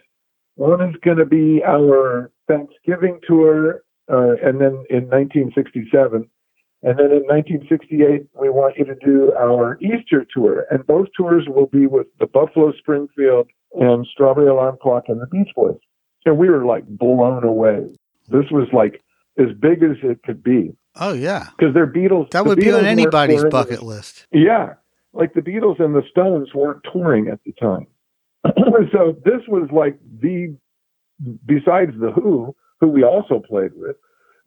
[0.54, 6.28] One is going to be our thanksgiving tour uh, and then in 1967
[6.86, 10.66] and then in 1968, we want you to do our Easter tour.
[10.70, 15.26] And both tours will be with the Buffalo Springfield and Strawberry Alarm Clock and the
[15.26, 15.78] Beach Boys.
[16.26, 17.86] And we were like blown away.
[18.28, 19.02] This was like
[19.38, 22.30] as big as it could be Oh yeah, because they're Beatles.
[22.30, 24.26] that would be on anybody's bucket list.
[24.32, 24.74] Yeah.
[25.12, 27.86] Like the Beatles and the Stones weren't touring at the time.
[28.92, 30.56] so this was like the,
[31.46, 33.96] besides the Who, who we also played with,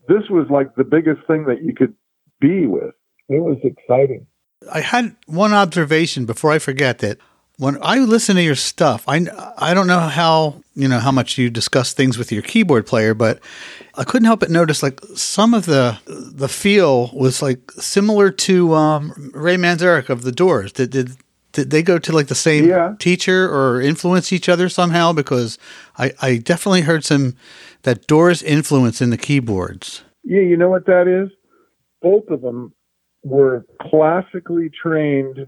[0.07, 1.93] this was like the biggest thing that you could
[2.39, 2.93] be with.
[3.29, 4.25] It was exciting.
[4.71, 7.19] I had one observation before I forget that
[7.57, 9.25] when I listen to your stuff, I
[9.57, 13.13] I don't know how you know how much you discuss things with your keyboard player,
[13.13, 13.39] but
[13.95, 18.75] I couldn't help but notice like some of the the feel was like similar to
[18.75, 20.71] um, Ray Manzarek of the Doors.
[20.71, 21.17] Did did
[21.57, 22.93] did they go to like the same Yeah.
[22.99, 25.11] teacher or influence each other somehow?
[25.11, 25.57] Because
[25.97, 27.33] I I definitely heard some
[27.81, 30.03] that Doors influence in the keyboards.
[30.23, 31.29] Yeah, you know what that is?
[32.01, 32.73] Both of them
[33.23, 35.47] were classically trained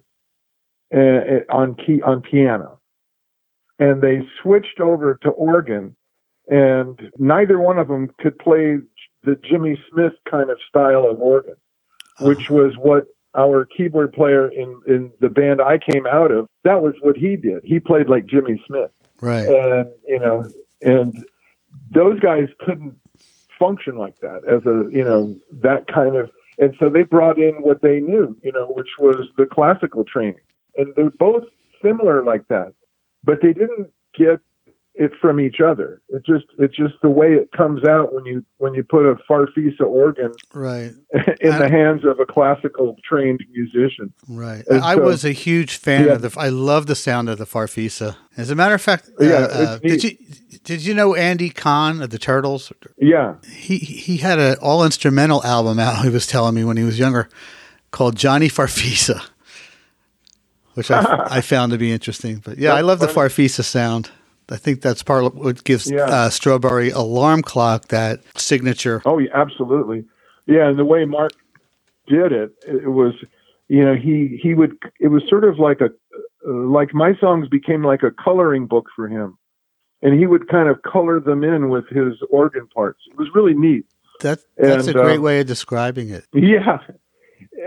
[0.92, 2.80] uh, on key on piano,
[3.78, 5.96] and they switched over to organ,
[6.48, 8.78] and neither one of them could play
[9.24, 11.56] the Jimmy Smith kind of style of organ,
[12.22, 13.06] which was what
[13.38, 16.48] our keyboard player in in the band I came out of.
[16.64, 17.64] That was what he did.
[17.64, 19.48] He played like Jimmy Smith Right.
[19.48, 20.50] and you know,
[20.82, 21.26] and
[21.92, 22.96] those guys couldn't
[23.58, 27.56] function like that as a you know that kind of, and so they brought in
[27.56, 30.40] what they knew, you know, which was the classical training,
[30.78, 31.44] and they're both
[31.84, 32.74] similar like that,
[33.24, 34.40] but they didn't get
[35.02, 36.02] it from each other.
[36.10, 39.16] It just it's just the way it comes out when you when you put a
[39.30, 40.92] farfisa organ Right.
[41.40, 44.12] in I- the hands of a classical trained musician.
[44.28, 44.64] Right.
[44.68, 46.14] And I so- was a huge fan Yeah.
[46.14, 46.36] of the.
[46.38, 48.18] I love the sound of the Farfisa.
[48.36, 50.18] As a matter of fact, uh, Yeah, uh, it's did you
[50.66, 52.72] did you know Andy Kahn of the Turtles?
[52.98, 56.04] Yeah, He he had an all instrumental album out.
[56.04, 57.30] He was telling me when he was younger,
[57.92, 59.22] called Johnny Farfisa,
[60.74, 62.42] which I, I found to be interesting.
[62.44, 63.08] But yeah, I That's love the.
[63.08, 64.12] Farfisa sound.
[64.52, 66.04] I think that's part of what gives Yeah.
[66.06, 69.02] uh, Strawberry Alarm Clock that signature.
[69.06, 70.06] Oh, yeah, absolutely.
[70.46, 71.32] Yeah, and the way Mark
[72.08, 73.14] did it, it was,
[73.68, 74.74] you know, he he would.
[75.00, 75.86] It was sort of like a,
[76.48, 79.38] uh, like my songs became like a coloring book for him,
[80.02, 83.00] and he would kind of color them in with his organ parts.
[83.12, 83.86] It was really neat.
[84.22, 86.26] That that's And, a great uh, way of describing it.
[86.34, 86.80] Yeah,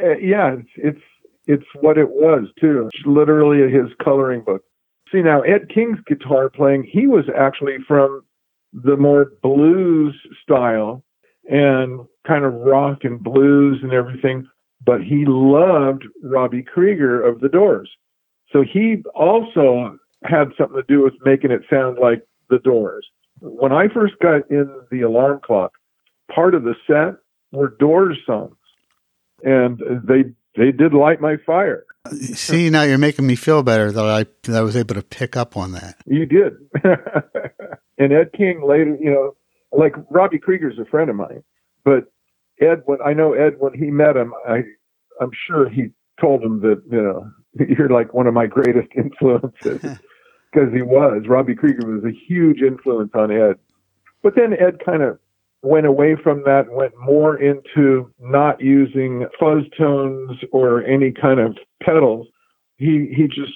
[0.02, 1.04] Uh, yeah, it's it's
[1.46, 2.88] it's what it was too.
[2.92, 4.64] It's literally his coloring book.
[5.12, 8.24] See now, Ed King's guitar playing, he was actually from
[8.72, 11.04] the more blues style
[11.50, 14.48] and kind of rock and blues and everything,
[14.84, 17.90] but he loved Robbie Krieger of the Doors.
[18.50, 23.06] So he also had something to do with making it sound like the Doors.
[23.40, 25.72] When I first got in the alarm clock,
[26.34, 27.16] part of the set
[27.50, 28.56] were Doors songs,
[29.42, 30.24] and they
[30.56, 31.84] they did light my fire.
[32.34, 35.36] See, now you're making me feel better that I that I was able to pick
[35.36, 35.96] up on that.
[36.06, 36.54] You did.
[37.98, 39.36] and Ed King later, you know,
[39.72, 41.42] like Robbie Krieger's a friend of mine,
[41.84, 42.12] but
[42.60, 44.62] Ed, when I know Ed, when he met him, I
[45.20, 47.30] I'm sure he told him that you know
[47.68, 51.22] you're like one of my greatest influences because he was.
[51.28, 53.54] Robbie Krieger was a huge influence on Ed,
[54.22, 55.18] but then Ed kind of
[55.62, 61.56] went away from that went more into not using fuzz tones or any kind of
[61.84, 62.26] pedals.
[62.76, 63.52] He he just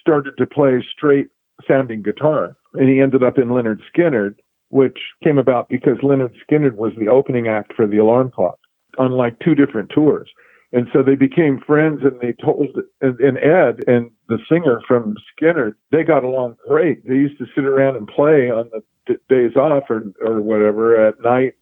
[0.00, 1.28] started to play straight
[1.66, 2.56] sounding guitar.
[2.74, 4.36] And he ended up in Lynyrd Skynyrd,
[4.68, 8.58] which came about because Lynyrd Skynyrd was the opening act for the alarm clock
[8.98, 10.30] on like two different tours.
[10.72, 12.68] And so they became friends and they told,
[13.00, 17.06] and, and Ed and the singer from Skynyrd, they got along great.
[17.06, 21.08] They used to sit around and play on the d- days off or, or whatever
[21.08, 21.54] at night.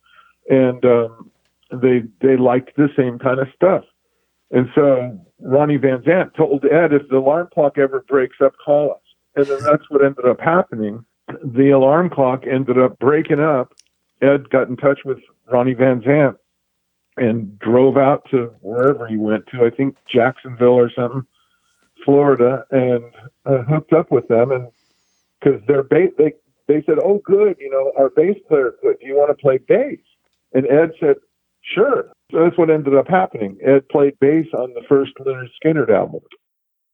[0.50, 1.30] And, um,
[1.70, 3.84] they, they liked the same kind of stuff.
[4.50, 8.92] And so Ronnie Van Zant told Ed, if the alarm clock ever breaks up, call
[8.92, 9.00] us.
[9.36, 11.04] And then that's what ended up happening.
[11.44, 13.74] The alarm clock ended up breaking up.
[14.22, 15.18] Ed got in touch with
[15.50, 16.36] Ronnie Van Zant
[17.16, 21.26] and drove out to wherever he went to, I think Jacksonville or something,
[22.04, 23.04] Florida, and
[23.44, 24.50] uh, hooked up with them.
[24.50, 24.68] And
[25.40, 26.32] because their bass, they,
[26.66, 29.98] they said, oh, good, you know, our bass player, do you want to play bass?
[30.52, 31.16] And Ed said,
[31.62, 32.10] sure.
[32.30, 33.58] So that's what ended up happening.
[33.64, 36.20] Ed played bass on the first Lynyrd Skynyrd album.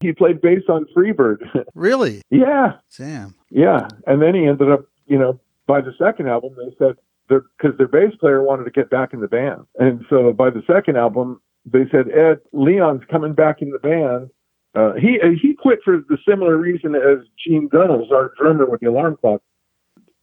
[0.00, 1.38] He played bass on Freebird.
[1.74, 2.22] Really?
[2.30, 3.34] yeah, Sam.
[3.50, 3.88] yeah.
[4.06, 6.96] And then he ended up, you know, by the second album, they said,
[7.28, 9.66] because their bass player wanted to get back in the band.
[9.78, 14.30] And so by the second album, they said, Ed, Leon's coming back in the band.
[14.74, 18.88] Uh, he he quit for the similar reason as Gene Gunnels, our drummer with the
[18.88, 19.40] alarm clock.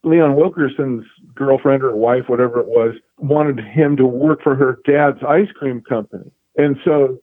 [0.03, 5.23] Leon Wilkeson's girlfriend or wife, whatever it was, wanted him to work for her dad's
[5.27, 6.31] ice cream company.
[6.57, 7.19] And so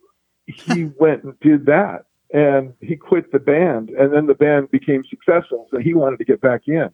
[0.46, 2.04] he went and did that.
[2.32, 3.88] And he quit the band.
[3.90, 5.66] And then the band became successful.
[5.70, 6.90] So he wanted to get back in.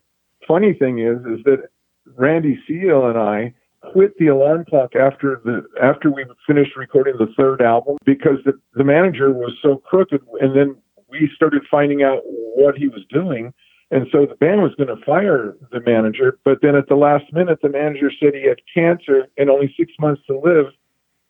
[0.47, 1.69] Funny thing is, is that
[2.17, 3.55] Randy Seol and I
[3.93, 8.53] quit the alarm clock after the after we finished recording the third album because the,
[8.75, 10.77] the manager was so crooked and then
[11.11, 13.53] we started finding out what he was doing
[13.91, 17.25] and so the band was going to fire the manager but then at the last
[17.33, 20.67] minute the manager said he had cancer and only six months to live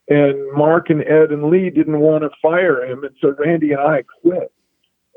[0.07, 3.81] and mark and ed and lee didn't want to fire him and so randy and
[3.81, 4.51] i quit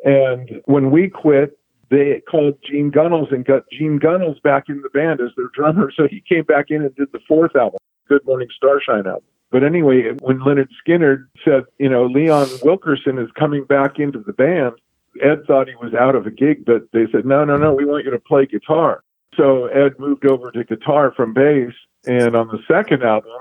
[0.05, 1.59] and when we quit
[1.91, 5.91] they called Gene Gunnels and got Gene Gunnels back in the band as their drummer.
[5.97, 9.25] So he came back in and did the fourth album, Good Morning Starshine album.
[9.51, 14.35] But anyway, when Lynyrd Skynyrd said, you know, Leon Wilkeson is coming back into the
[14.35, 14.75] band,
[15.23, 17.85] Ed thought he was out of a gig, but they said, no, no, no, we
[17.85, 19.03] want you to play guitar.
[19.37, 21.73] So Ed moved over to guitar from bass.
[22.07, 23.33] And on the second album,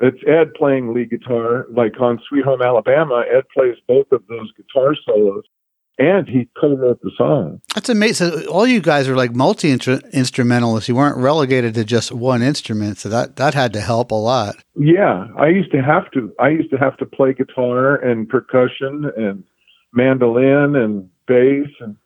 [0.00, 3.24] it's Ed playing lead guitar, like on Sweet Home Alabama.
[3.30, 5.44] Ed plays both of those guitar solos
[6.00, 7.60] and he co-wrote the song.
[7.74, 8.30] That's amazing.
[8.30, 10.88] So all you guys are like multi instrumentalists.
[10.88, 14.56] You weren't relegated to just one instrument, so that that had to help a lot.
[14.74, 16.32] Yeah, I used to have to.
[16.40, 19.44] I used to have to play guitar and percussion and
[19.92, 21.96] mandolin and bass, and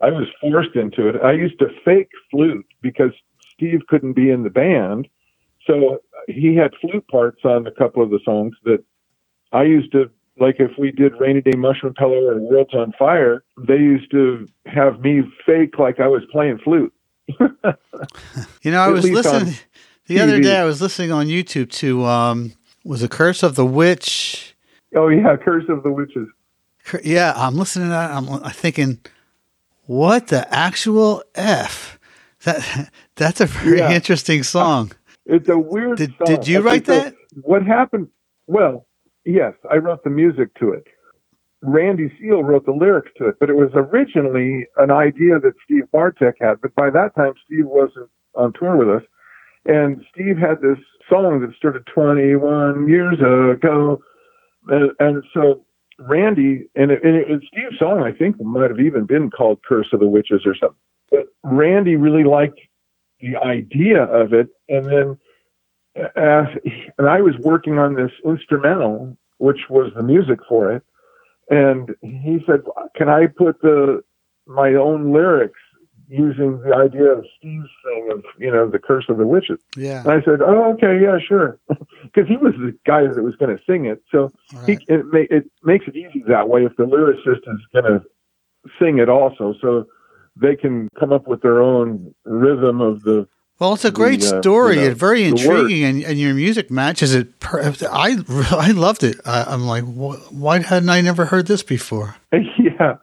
[0.00, 1.16] I was forced into it.
[1.22, 3.12] I used to fake flute because
[3.52, 5.08] Steve couldn't be in the band,
[5.66, 8.84] so he had flute parts on a couple of the songs that
[9.52, 13.44] I used to like if we did Rainy Day Mushroom Pillow or Worlds on Fire,
[13.56, 16.92] they used to have me fake like I was playing flute.
[17.38, 19.54] you know, I was listening
[20.06, 20.58] the other day.
[20.58, 22.52] I was listening on YouTube to um,
[22.84, 24.56] was a Curse of the Witch.
[24.94, 26.28] Oh yeah, Curse of the Witches.
[27.02, 28.10] Yeah, I'm listening to that.
[28.10, 29.00] I'm, thinking,
[29.86, 31.98] what the actual f?
[32.44, 33.92] That that's a very yeah.
[33.92, 34.92] interesting song.
[35.26, 35.98] It's a weird.
[35.98, 36.26] Did, song.
[36.26, 37.14] did you write that?
[37.42, 38.08] what happened?
[38.46, 38.86] Well,
[39.24, 40.86] Yes, I wrote the music to it.
[41.62, 45.90] Randy Seol wrote the lyrics to it, but it was originally an idea that Steve
[45.90, 46.60] Bartek had.
[46.60, 49.02] But by that time, Steve wasn't on tour with us.
[49.64, 50.76] And Steve had this
[51.08, 54.02] song that started 21 years ago.
[54.68, 55.64] And, and so
[55.98, 59.62] Randy, and, it, and, it, and Steve's song, I think, might have even been called
[59.62, 60.76] Curse of the Witches or something.
[61.10, 62.60] But Randy really liked
[63.20, 64.48] the idea of it.
[64.68, 65.18] And then
[65.94, 70.82] and I was working on this instrumental, which was the music for it.
[71.50, 72.62] And he said,
[72.96, 74.02] "Can I put the
[74.46, 75.60] my own lyrics
[76.08, 80.00] using the idea of Steve's thing of you know the curse of the witches?" Yeah.
[80.00, 83.56] And I said, "Oh, okay, yeah, sure," because he was the guy that was going
[83.56, 84.02] to sing it.
[84.10, 84.78] So right.
[84.80, 88.02] he, it, ma- it makes it easy that way if the lyricist is going to
[88.78, 89.54] sing it also.
[89.60, 89.86] So
[90.36, 93.28] they can come up with their own rhythm of the
[93.60, 94.80] well, it's a great the, uh, story.
[94.80, 97.38] You know, very intriguing, and, and, your music matches it.
[97.38, 98.16] Per- I
[98.50, 99.16] I loved it.
[99.24, 102.16] I, am like, why hadn't I never heard this before?
[102.58, 102.96] Yeah,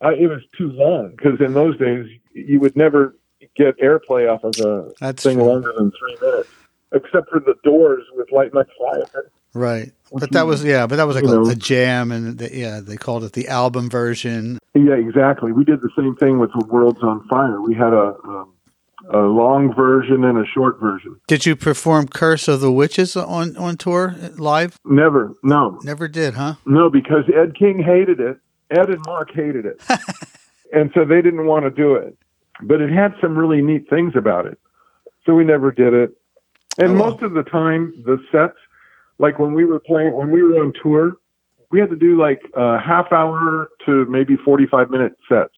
[0.00, 3.16] I, it was too long because in those days you would never
[3.56, 5.46] get airplay off of a That's thing true.
[5.46, 6.50] longer than three minutes,
[6.92, 11.06] except for the Doors with "Light My Fire." Right, but that was yeah, but that
[11.06, 14.58] was like a, a, jam, and the, yeah, they called it the album version.
[14.74, 15.50] Yeah, exactly.
[15.52, 18.52] We did the same thing with "The World's on Fire." We had a um,
[19.08, 21.20] a long version and a short version.
[21.26, 24.76] Did you perform Curse of the Witches on, on tour live?
[24.84, 25.78] Never, no.
[25.82, 26.54] Never did, huh?
[26.66, 28.38] No, because Ed King hated it.
[28.70, 29.82] Ed and Mark hated it.
[30.72, 32.16] and so they didn't want to do it.
[32.62, 34.58] But it had some really neat things about it.
[35.26, 36.12] So we never did it.
[36.78, 38.56] And oh, most of the time, the sets,
[39.18, 41.16] like when we were playing, when we were on tour,
[41.70, 45.54] we had to do like a half hour to maybe 45 minute sets.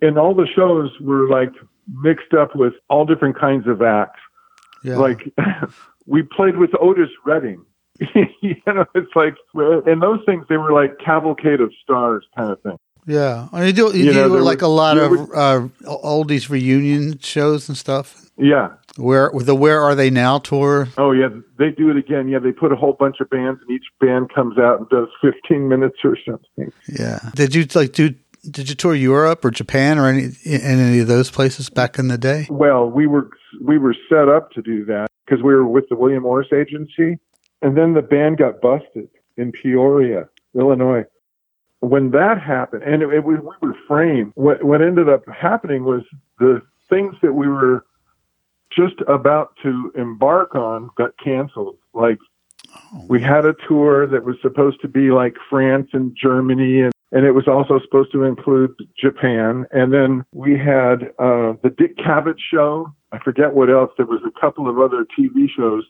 [0.00, 1.52] And all the shows were like
[1.88, 4.20] mixed up with all different kinds of acts.
[4.82, 4.96] Yeah.
[4.96, 5.32] Like
[6.06, 7.64] we played with Otis Redding.
[8.40, 12.60] you know, it's like, and those things, they were like cavalcade of stars kind of
[12.62, 12.78] thing.
[13.06, 13.48] Yeah.
[13.52, 15.68] I mean, you do, you You know, do like was- a lot of was- uh,
[15.86, 18.20] oldies reunion shows and stuff.
[18.36, 18.70] Yeah.
[18.96, 20.88] Where the Where Are They Now tour?
[20.98, 21.28] Oh yeah,
[21.58, 22.28] they do it again.
[22.28, 25.08] Yeah, they put a whole bunch of bands, and each band comes out and does
[25.20, 26.72] 15 minutes or something.
[26.88, 27.18] Yeah.
[27.34, 28.14] Did you like do?
[28.48, 32.08] Did you tour Europe or Japan or any in any of those places back in
[32.08, 32.46] the day?
[32.50, 33.30] Well, we were
[33.60, 37.18] we were set up to do that because we were with the William Morris Agency,
[37.62, 41.04] and then the band got busted in Peoria, Illinois.
[41.84, 44.32] When that happened, and it, it was, we were framed.
[44.34, 46.02] What what ended up happening was
[46.38, 47.84] the things that we were
[48.70, 51.76] just about to embark on got canceled.
[51.92, 52.18] Like
[53.08, 57.24] we had a tour that was supposed to be like France and Germany and and
[57.24, 59.66] it was also supposed to include Japan.
[59.70, 62.92] And then we had uh, the Dick Cavett show.
[63.12, 63.92] I forget what else.
[63.96, 65.84] There was a couple of other TV shows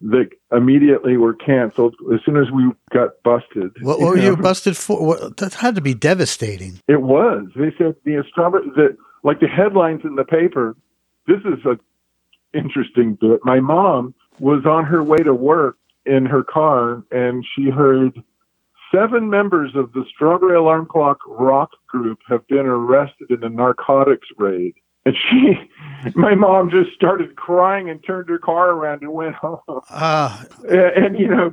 [0.00, 3.72] that immediately were canceled as soon as we got busted.
[3.82, 5.04] What, what were you busted for?
[5.04, 6.80] What, that had to be devastating.
[6.86, 7.48] It was.
[7.56, 10.76] They said the astronomer that like the headlines in the paper.
[11.26, 11.78] This is a
[12.56, 13.40] interesting bit.
[13.44, 15.76] My mom was on her way to work
[16.06, 18.22] in her car and she heard
[18.94, 24.28] seven members of the Strawberry Alarm Clock rock group have been arrested in a narcotics
[24.38, 24.74] raid.
[25.08, 29.58] And she, my mom just started crying and turned her car around and went home
[29.90, 31.52] Ah, and, and you know,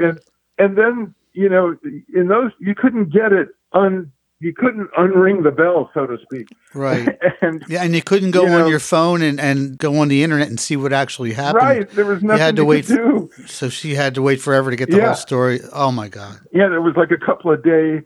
[0.00, 0.18] and
[0.58, 1.76] and then you know,
[2.14, 6.48] in those you couldn't get it un, you couldn't unring the bell, so to speak.
[6.74, 7.18] right.
[7.40, 10.06] And Yeah, and you couldn't go You on know- your phone and, and go on
[10.08, 11.64] the internet and see what actually happened.
[11.64, 13.30] right, there was nothing you had to wait do.
[13.46, 15.06] So she had to wait forever to get the Yeah.
[15.06, 15.60] whole story.
[15.72, 16.38] Oh my god.
[16.52, 18.02] Yeah, there was like a couple of day,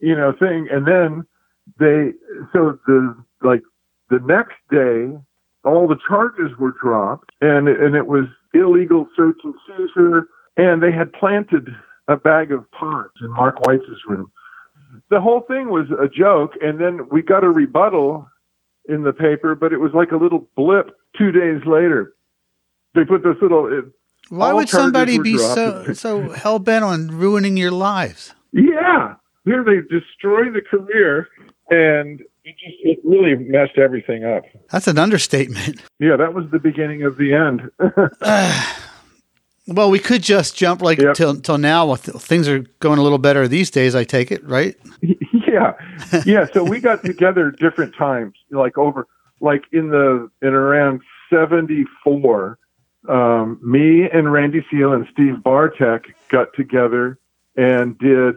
[0.00, 1.24] you know, thing, and then
[1.78, 2.12] they
[2.52, 3.62] so the like
[4.10, 5.16] the next day,
[5.64, 10.92] all the charges were dropped, and and it was illegal search and seizure, and they
[10.92, 11.68] had planted
[12.08, 14.30] a bag of pot in Mark Weitz's room.
[15.10, 18.28] The whole thing was a joke, and then we got a rebuttal
[18.88, 20.90] in the paper, but it was like a little blip.
[21.16, 22.14] Two days later,
[22.94, 23.66] they put this little.
[23.66, 23.84] It,
[24.28, 25.54] Why would somebody be dropped.
[25.54, 28.34] so so hell bent on ruining your lives?
[28.52, 31.28] Yeah, here they destroy the career,
[31.70, 34.44] and it just it really messed everything up.
[34.70, 35.80] That's an understatement.
[35.98, 37.70] Yeah, that was the beginning of the end.
[39.66, 41.14] Well, we could just jump like Yep.
[41.14, 41.94] till till now.
[41.94, 43.94] Things are going a little better these days.
[43.94, 44.76] I take it, right?
[45.00, 45.72] yeah,
[46.26, 46.44] yeah.
[46.52, 49.06] So we got together different times, like over,
[49.40, 52.58] like in the in around seventy four.
[53.08, 57.18] Um, me and Randy Seol and Steve Bartek got together
[57.56, 58.36] and did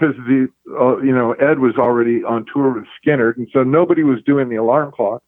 [0.00, 0.48] because the
[0.80, 4.48] uh, you know Ed was already on tour with Skynyrd, and so nobody was doing
[4.48, 5.22] the alarm clock,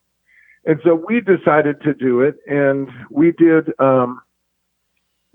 [0.64, 3.72] and so we decided to do it, and we did.
[3.78, 4.20] Um,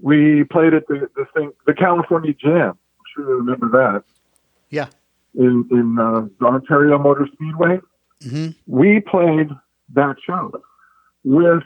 [0.01, 2.69] we played at the the thing, the California Jam.
[2.71, 4.03] I'm sure you remember that
[4.69, 4.87] Yeah.
[5.35, 7.79] in in uh, the Ontario Motor Speedway.
[8.23, 9.49] hmm We played
[9.93, 10.51] that show
[11.23, 11.63] with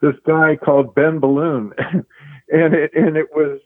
[0.00, 1.72] this guy called Ben Balloon,
[2.48, 3.60] and it and it was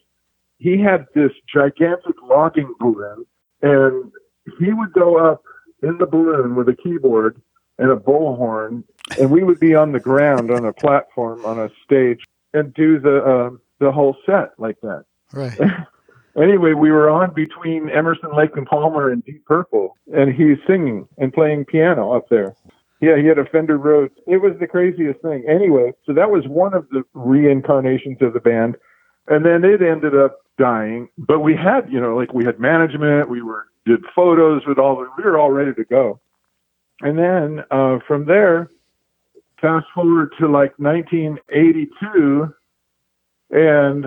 [0.58, 3.26] he had this gigantic logging balloon,
[3.64, 4.12] and
[4.58, 5.42] he would go up
[5.82, 7.40] in the balloon with a keyboard
[7.78, 8.84] and a bullhorn,
[9.18, 13.00] and we would be on the ground on a platform on a stage and do
[13.00, 15.04] the um, the whole set like that.
[15.32, 15.58] Right.
[16.36, 21.06] Anyway, we were on between Emerson, Lake and Palmer and Deep Purple, and he's singing
[21.16, 22.56] and playing piano up there.
[23.00, 24.14] Yeah, he had a Fender Rhodes.
[24.26, 25.44] It was the craziest thing.
[25.48, 28.76] Anyway, so that was one of the reincarnations of the band,
[29.28, 31.08] and then it ended up dying.
[31.18, 33.28] But we had, you know, like we had management.
[33.28, 34.96] We were did photos with all.
[34.96, 36.20] The, we were all ready to go.
[37.00, 38.70] And then uh, from there,
[39.60, 42.54] fast forward to like 1982,
[43.50, 44.04] and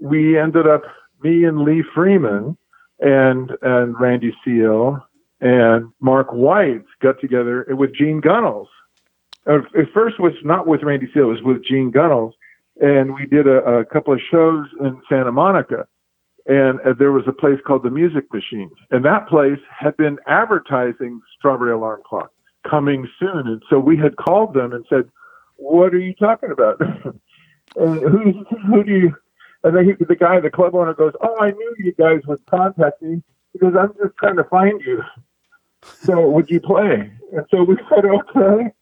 [0.00, 0.82] we ended up
[1.22, 2.56] me and Lee Freeman
[3.00, 5.02] and and Randy Seol
[5.40, 8.68] and Mark Weitz got together with Gene Gunnels.
[9.46, 12.34] At first was not with Randy Seol, it was with Gene Gunnels,
[12.80, 15.86] and we did a, a couple of shows in Santa Monica.
[16.46, 20.18] And uh, there was a place called the Music Machines, and that place had been
[20.26, 22.32] advertising Strawberry Alarm Clock
[22.68, 23.46] coming soon.
[23.46, 25.10] And so we had called them and said,
[25.56, 26.80] "What are you talking about?
[27.76, 29.16] and who who do you?"
[29.62, 32.44] And then he, the guy, the club owner, goes, "Oh, I knew you guys would
[32.46, 33.22] contact me
[33.52, 35.02] because I'm just trying to find you.
[35.82, 38.72] So would you play?" And so we said, "Okay."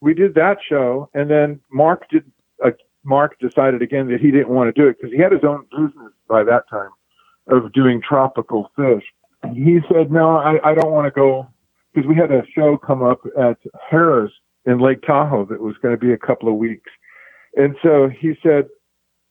[0.00, 2.30] We did that show, and then Mark did.
[3.08, 5.64] Mark decided again that he didn't want to do it because he had his own
[5.70, 6.90] business by that time,
[7.48, 9.04] of doing tropical fish.
[9.54, 11.48] He said, no, I, I don't want to go
[11.94, 13.56] because we had a show come up at
[13.90, 14.32] Harrah's
[14.66, 16.90] in Lake Tahoe that was going to be a couple of weeks.
[17.56, 18.66] And so he said,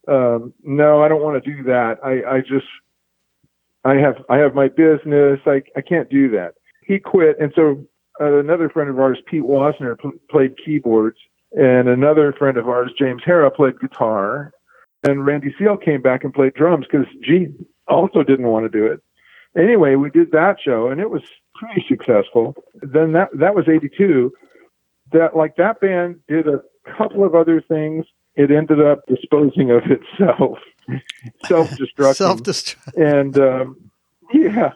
[0.07, 1.99] um, no, I don't want to do that.
[2.03, 2.65] I, I just,
[3.85, 5.39] I have, I have my business.
[5.45, 6.55] I, I can't do that.
[6.81, 7.39] He quit.
[7.39, 7.85] And so
[8.19, 11.17] uh, another friend of ours, Pete Wasner, pl- played keyboards
[11.53, 14.51] and another friend of ours, James Harrah, played guitar.
[15.03, 17.47] And Randy Seol came back and played drums because G
[17.87, 19.01] also didn't want to do it.
[19.57, 21.21] Anyway, we did that show and it was
[21.55, 22.55] pretty successful.
[22.81, 24.31] Then that that was 82.
[25.13, 26.61] That like that band did a
[26.97, 28.05] couple of other things.
[28.35, 30.59] It ended up disposing of itself,
[31.45, 32.15] self-destructing.
[32.15, 32.93] Self-destruct.
[32.95, 33.89] and um,
[34.33, 34.73] yeah,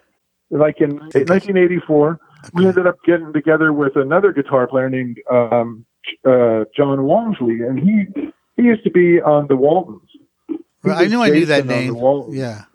[0.50, 2.20] like in 1984,
[2.54, 5.86] we ended up getting together with another guitar player named um,
[6.26, 8.08] uh, John Walmsley, and he
[8.56, 10.10] he used to be on the Waltons.
[10.84, 12.26] Well, I knew I knew that Jason name.
[12.32, 12.66] Yeah.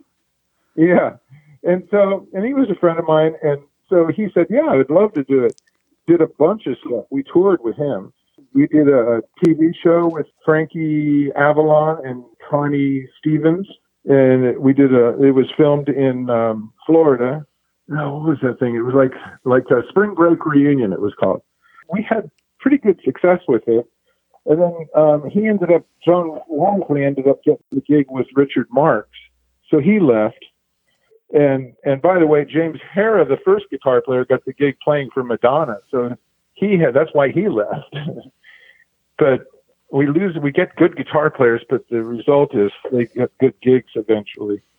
[0.77, 1.17] Yeah.
[1.63, 3.35] And so, and he was a friend of mine.
[3.43, 3.59] And
[3.89, 5.61] so he said, yeah, I would love to do it.
[6.07, 7.07] Did a bunch of stuff.
[7.11, 8.13] We toured with him.
[8.55, 13.67] We did a, a TV show with Frankie Avalon and Connie Stevens.
[14.05, 17.45] And we did a, it was filmed in um, Florida.
[17.89, 18.77] No, what was that thing?
[18.77, 19.13] It was like,
[19.45, 21.43] like a spring break reunion, it was called.
[21.91, 22.31] We had
[22.67, 23.89] pretty good success with it.
[24.45, 28.67] And then um, he ended up, John Walmsley ended up getting the gig with Richard
[28.73, 29.09] Marx.
[29.71, 30.45] So he left.
[31.33, 35.11] And and by the way, James Harrah, the first guitar player, got the gig playing
[35.13, 35.79] for Madonna.
[35.91, 36.17] So
[36.55, 37.95] he had that's why he left.
[39.19, 39.47] but
[39.91, 43.91] we lose we get good guitar players, but the result is they get good gigs
[43.95, 44.61] eventually.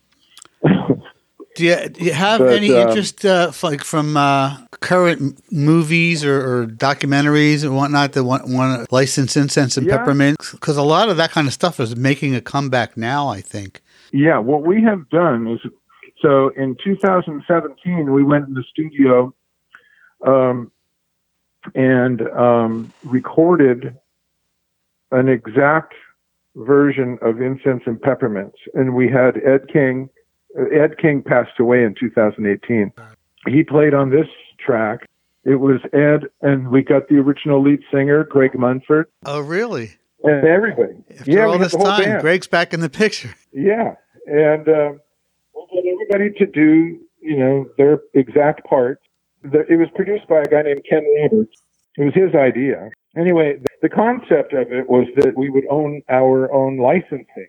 [1.55, 6.23] Do you, do you have But, any um, interest, uh, like from uh, current movies
[6.23, 9.97] or, or documentaries and whatnot that want, want to license incense and Yeah.
[9.97, 10.37] peppermint?
[10.51, 13.27] Because a lot of that kind of stuff is making a comeback now.
[13.27, 13.81] I think.
[14.11, 15.59] Yeah, what we have done is
[16.21, 19.33] so in 2017 we went in the studio
[20.25, 20.71] um,
[21.75, 23.95] and um, recorded
[25.11, 25.93] an exact
[26.55, 30.09] version of Incense and Peppermints, and we had Ed King.
[30.73, 32.91] Ed King passed away in 2018.
[33.47, 34.27] He played on this
[34.67, 35.05] track.
[35.43, 39.93] It was Ed, and we got the original lead singer, Greg Munford, Oh, really?
[40.23, 40.95] and everybody.
[41.17, 42.21] After yeah, all this time, band.
[42.21, 43.33] Greg's back in the picture.
[43.53, 43.95] Yeah,
[44.25, 44.91] and uh,
[45.55, 48.99] we get everybody to do you know their exact part.
[49.43, 51.61] The, it was produced by a guy named Ken Roberts.
[51.97, 52.89] It was his idea.
[53.15, 57.47] Anyway, the concept of it was that we would own our own licensing.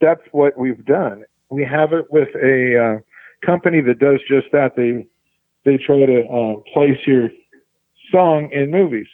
[0.00, 1.24] That's what we've done.
[1.50, 4.76] We have it with a uh, company that does just that.
[4.76, 5.06] They
[5.64, 7.30] they try to uh, place your
[8.10, 9.08] song in movies,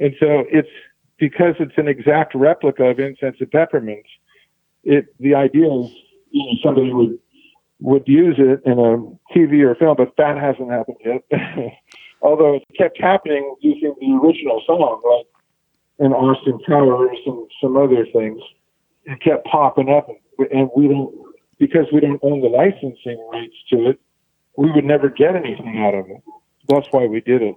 [0.00, 0.68] and so it's
[1.18, 4.08] because it's an exact replica of Incense and Peppermints
[4.84, 5.90] it the idea is
[6.30, 7.18] you know somebody would
[7.80, 11.22] would use it in a TV or film, but that hasn't happened yet.
[12.22, 15.26] Although it kept happening using the original song, like
[16.04, 18.40] in Austin Powers and some other things.
[19.04, 20.08] It kept popping up,
[20.50, 21.14] and we don't
[21.58, 24.00] because we don't own the licensing rights to it.
[24.58, 26.20] We would never get anything out of it.
[26.68, 27.54] That's why we did it.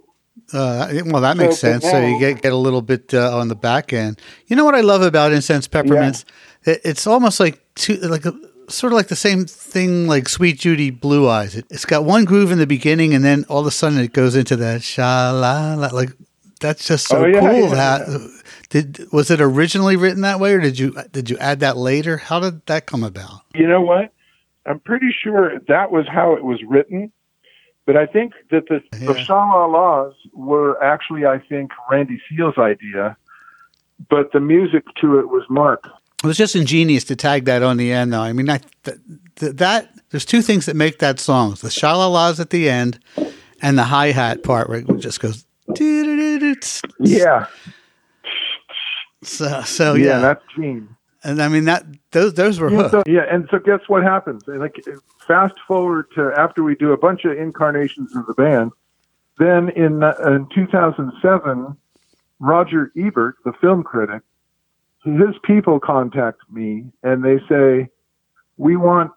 [0.53, 1.83] Uh, well, that makes So, sense.
[1.89, 4.19] so you get get a little bit uh, on the back end.
[4.47, 6.25] You know what I love about incense peppermints?
[6.63, 8.33] It, it's almost like two, like a,
[8.69, 11.55] sort of like the same thing like Suite Judy Blue Eyes.
[11.55, 14.13] It, it's got one groove in the beginning, and then all of a sudden it
[14.13, 15.87] goes into that sha la la.
[15.91, 16.11] Like
[16.61, 17.69] that's just so Oh, yeah, cool.
[17.69, 21.59] yeah, that did was it originally written that way, or did you did you add
[21.61, 22.17] that later?
[22.17, 23.41] How did that come about?
[23.55, 24.13] You know what?
[24.65, 27.11] I'm pretty sure that was how it was written.
[27.85, 29.23] But I think that the, the Yeah.
[29.23, 33.17] Sha-La-Las were actually, I think, Randy Seol's idea.
[34.09, 35.87] But the music to it was Mark.
[36.23, 38.21] It was just ingenious to tag that on the end, though.
[38.21, 38.97] I mean, I, th-
[39.37, 42.99] th- that there's two things that make that song: the shalalas at the end,
[43.61, 45.45] and the hi hat part where it just goes.
[46.99, 47.47] Yeah.
[49.23, 50.95] So, so yeah, yeah, that's Gene.
[51.23, 54.43] And I mean that those those were Yeah, so, yeah, and so guess what happens?
[54.47, 54.83] Like,
[55.27, 58.71] fast forward to after we do a bunch of incarnations of the band.
[59.41, 61.75] Then in, uh, in 2007,
[62.39, 64.21] Roger Ebert, the film critic,
[65.03, 67.89] his people contact me and they say,
[68.57, 69.11] we want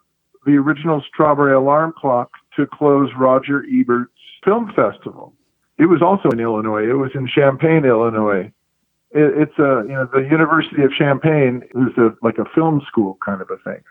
[0.46, 5.34] the original Strawberry Alarm Clock to close Roger Ebert's film festival.
[5.78, 6.88] It was also in Illinois.
[6.88, 8.50] It was in Champaign, Illinois.
[9.14, 13.16] It, it's a, you know, the University of Champaign is a, like a film school
[13.24, 13.82] kind of a thing.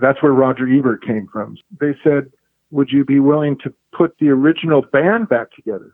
[0.00, 1.56] That's where Roger Ebert came from.
[1.80, 2.30] They said,
[2.70, 5.92] would you be willing to put the original band back together?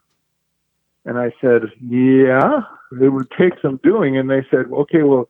[1.07, 2.61] And I said, yeah,
[3.01, 4.19] it would take some doing.
[4.19, 5.29] And they said, okay, well,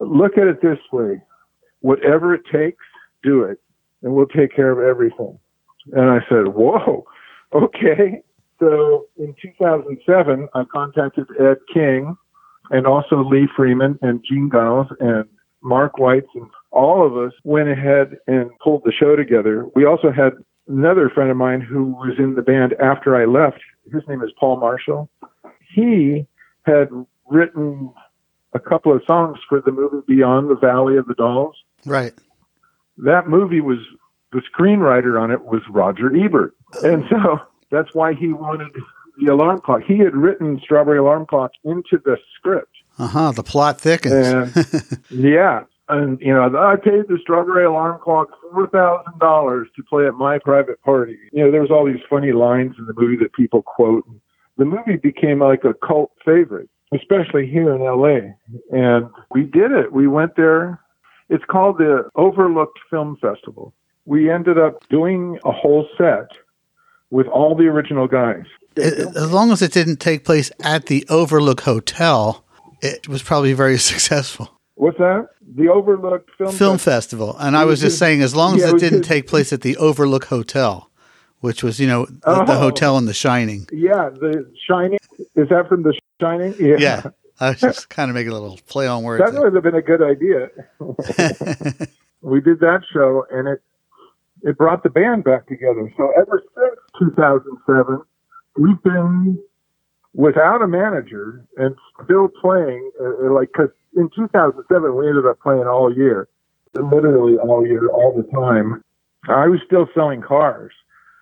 [0.00, 1.22] look at it this way.
[1.80, 2.84] Whatever it takes,
[3.22, 3.60] do it.
[4.02, 5.38] and we'll take care of everything.
[5.92, 7.04] And I said, whoa,
[7.52, 8.22] okay.
[8.58, 12.16] So in 2007, I contacted Ed King
[12.70, 15.24] and also Lee Freeman and Gene Giles and
[15.62, 19.66] Mark Weitz and all of us went ahead and pulled the show together.
[19.74, 20.32] We also had
[20.68, 23.60] another friend of mine who was in the band after I left.
[23.92, 25.08] His name is Paul Marshall.
[25.74, 26.26] He
[26.64, 26.88] had
[27.28, 27.92] written
[28.52, 31.56] a couple of songs for the movie Beyond the Valley of the Dolls.
[31.84, 32.12] Right.
[32.98, 33.78] That movie was
[34.32, 36.54] the screenwriter on it was Roger Ebert.
[36.82, 37.38] And so
[37.70, 38.68] that's why he wanted
[39.18, 39.82] the alarm clock.
[39.86, 42.72] He had written Strawberry Alarm Clock into the script.
[42.98, 43.32] Uh huh.
[43.32, 44.14] The plot thickens.
[44.14, 45.64] And yeah.
[45.88, 50.14] And you know, I paid the Strawberry Alarm Clock four thousand dollars to play at
[50.14, 51.18] my private party.
[51.32, 54.04] You know, there was all these funny lines in the movie that people quote.
[54.58, 58.34] The movie became like a cult favorite, especially here in LA.
[58.70, 59.92] And we did it.
[59.92, 60.80] We went there.
[61.30, 63.72] It's called the Overlooked Film Festival.
[64.04, 66.28] We ended up doing a whole set
[67.10, 68.44] with all the original guys.
[68.78, 72.44] As long as it didn't take place at the Overlook Hotel,
[72.82, 74.50] it was probably very successful.
[74.76, 75.28] What's that?
[75.56, 77.32] The Overlooked Film, Film Festival.
[77.32, 77.36] festival.
[77.46, 79.62] And I was just saying, as long as Yeah, it didn't did- take place at
[79.62, 80.88] the Overlook Hotel,
[81.40, 82.58] which was, you know, the, the Oh.
[82.58, 83.66] hotel in The Shining.
[83.72, 84.98] Yeah, The Shining.
[85.34, 86.54] Is that from The Shining?
[86.58, 87.02] Yeah.
[87.40, 89.24] I was just kind of making a little play on words.
[89.24, 90.48] That would have been a good idea.
[92.20, 93.62] we did that show, and it
[94.42, 95.92] it brought the band back together.
[95.96, 98.00] So ever since 2007,
[98.58, 99.38] we've been
[100.14, 102.90] without a manager and still playing.
[103.00, 106.28] Uh, like, because in 2007 we ended up playing all year,
[106.74, 108.82] literally all year, all the time.
[109.28, 110.72] I was still selling cars.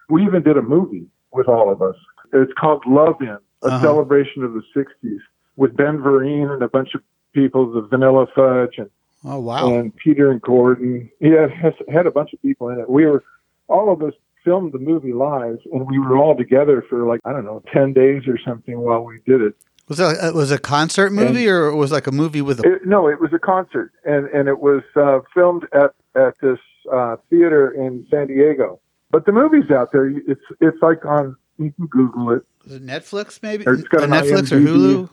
[0.08, 1.96] We even did a movie with all of us.
[2.32, 3.80] It's called Love In, a Uh-huh.
[3.82, 5.18] celebration of the 60s,
[5.56, 8.90] with Ben Vereen and a bunch of people, the Vanilla Fudge and
[9.24, 9.66] oh, wow.
[9.68, 11.10] and Peter and Gordon.
[11.20, 11.48] Yeah,
[11.92, 12.88] had a bunch of people in it.
[12.88, 13.24] We were
[13.68, 14.12] all of us
[14.46, 17.92] filmed the movie live, and we were all together for like I don't know, ten
[17.92, 19.54] days or something while we did it.
[19.88, 22.74] Was it, it was a concert movie or it was like a movie with a.
[22.74, 26.58] it no, it was a concert, and and it was uh, filmed at at this
[26.92, 28.80] uh, theater in San Diego.
[29.10, 30.08] But the movie's out there.
[30.08, 31.36] It's it's like on.
[31.58, 32.42] You can Google it.
[32.68, 33.66] Netflix, maybe?
[33.66, 34.66] Or it's got A Netflix or IMDb.
[34.66, 35.10] Hulu?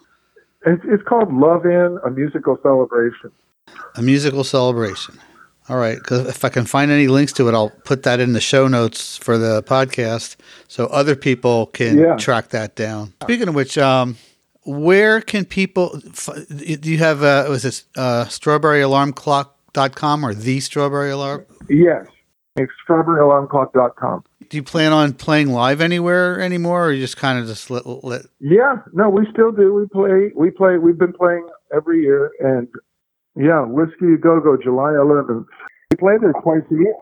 [0.65, 3.31] It's, it's called Love In, a musical celebration.
[3.95, 5.17] A musical celebration.
[5.69, 8.41] All right, if I can find any links to it, I'll put that in the
[8.41, 10.35] show notes for the podcast
[10.67, 12.17] so other people can Yeah.
[12.17, 13.13] track that down.
[13.23, 14.17] Speaking of which, um,
[14.65, 15.99] where can people?
[16.09, 17.23] f- Do you have?
[17.23, 21.45] Uh, was it uh, strawberryalarmclock.com or the Strawberry Alarm?
[21.69, 22.07] Yes,
[22.57, 24.23] it's strawberryalarmclock.com.
[24.49, 27.85] Do you plan on playing live anywhere anymore, or you just kind of just let,
[28.03, 29.73] let Yeah, no, we still do.
[29.73, 30.31] We play.
[30.35, 30.77] We play.
[30.77, 32.67] We've been playing every year, and
[33.35, 35.45] yeah, Whiskey Go Go, July 11th.
[35.91, 36.95] We play there twice a year.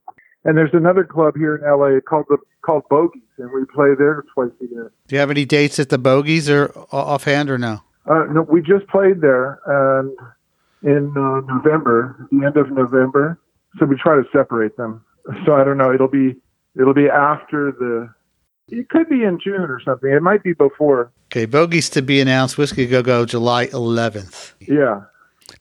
[0.44, 4.24] And there's another club here in LA called the called Bogies, and we play there
[4.34, 4.92] twice a year.
[5.06, 7.80] Do you have any dates at the Bogies or offhand or no?
[8.06, 10.10] Uh, no, we just played there and
[10.82, 13.38] in uh, November, the end of November.
[13.78, 15.04] So we try to separate them.
[15.46, 15.92] So I don't know.
[15.92, 16.34] It'll be
[16.78, 18.12] it'll be after the.
[18.68, 20.10] It could be in June or something.
[20.10, 21.12] It might be before.
[21.26, 22.58] Okay, Bogies to be announced.
[22.58, 24.52] Whiskey Go Go, July 11th.
[24.60, 25.02] Yeah.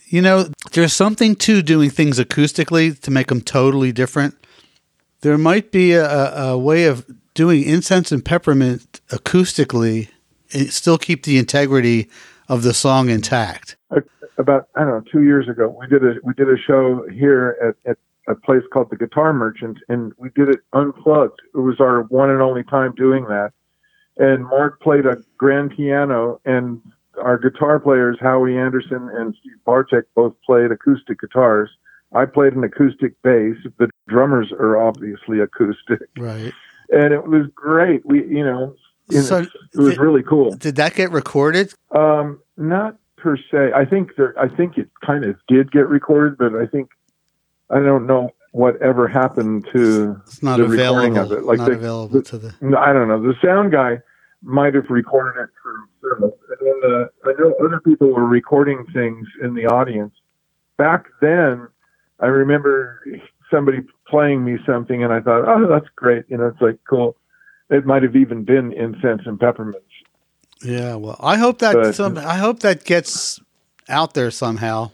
[0.07, 4.35] You know, there's something to doing things acoustically to make them totally different.
[5.21, 10.09] There might be a, a way of doing incense and peppermint acoustically
[10.53, 12.09] and still keep the integrity
[12.49, 13.77] of the song intact.
[13.89, 14.01] Uh,
[14.37, 17.55] about I don't know two years ago we did a we did a show here
[17.63, 21.39] at, at a place called the Guitar Merchant and we did it unplugged.
[21.53, 23.53] It was our one and only time doing that.
[24.17, 26.81] And Mark played a grand piano and
[27.21, 31.69] our guitar players Howie Anderson and Steve Bartek both played acoustic guitars.
[32.13, 33.55] I played an acoustic bass.
[33.77, 36.53] The drummers are obviously acoustic, Right.
[36.91, 38.05] and it was great.
[38.05, 38.75] We, you know,
[39.09, 40.51] it, So it was did- really cool.
[40.51, 41.73] Did that get recorded?
[41.91, 43.71] Um, not per se.
[43.73, 44.33] I think there.
[44.37, 46.89] I think it kind of did get recorded, but I think
[47.69, 50.17] I don't know whatever happened to.
[50.25, 52.77] It's not The recording of it, like not the- available the- to the.
[52.77, 53.21] I don't know.
[53.21, 54.01] The sound guy
[54.43, 58.85] might have recorded it for himself, and then uh, I know other people were recording
[58.93, 60.13] things in the audience.
[60.77, 61.67] Back then,
[62.19, 63.05] I remember
[63.51, 67.15] somebody playing me something, and I thought, "Oh, that's great." You know, it's like cool.
[67.69, 69.85] It might have even been incense and peppermints.
[70.63, 70.95] Yeah.
[70.95, 72.17] Well, I hope that But- some.
[72.17, 73.39] I hope that gets
[73.89, 74.91] out there somehow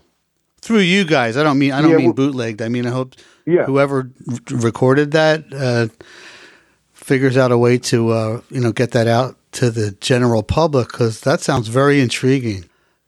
[0.61, 1.37] through you guys.
[1.37, 1.71] I don't mean.
[1.71, 2.61] I don't Yeah, mean well- bootlegged.
[2.61, 3.63] I mean, I hope Yeah.
[3.65, 5.87] whoever r- recorded that uh,
[7.07, 10.89] figures out a way to uh, you know get that out to the general public
[10.91, 12.65] because that sounds very intriguing.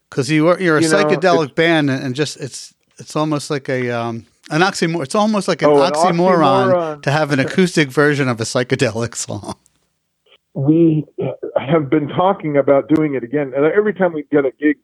[0.09, 3.67] Because you are you're a You psychedelic it's- band and just it's it's almost like
[3.69, 5.03] a um, An oxymoron.
[5.03, 7.01] It's almost like an, Oh, an oxymoron, oxymoron.
[7.03, 9.55] to have an acoustic version of a psychedelic song.
[10.53, 11.05] we
[11.57, 13.53] have been talking about doing it again.
[13.55, 14.77] And every time we get a gig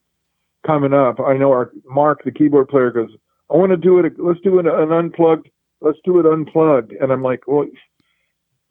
[0.68, 3.10] coming up, I know our Mark, the keyboard player, goes,
[3.52, 4.14] "I want to do it.
[4.20, 5.48] Let's do it an unplugged.
[5.82, 7.66] Let's do it unplugged." And I'm like, "Well,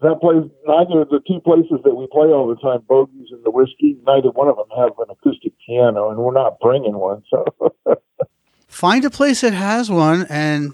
[0.05, 0.45] that place.
[0.67, 3.97] Neither of the two places that we play all the time, Bogies and the Whiskey,
[4.07, 7.23] neither one of them have an acoustic piano, and we're not bringing one.
[7.31, 7.45] So
[8.69, 10.73] Find a place that has one and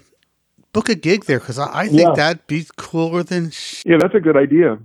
[0.73, 2.13] book a gig there because I, I think Yeah.
[2.15, 3.51] that'd be cooler than.
[3.51, 4.79] Sh- yeah, that's a good idea.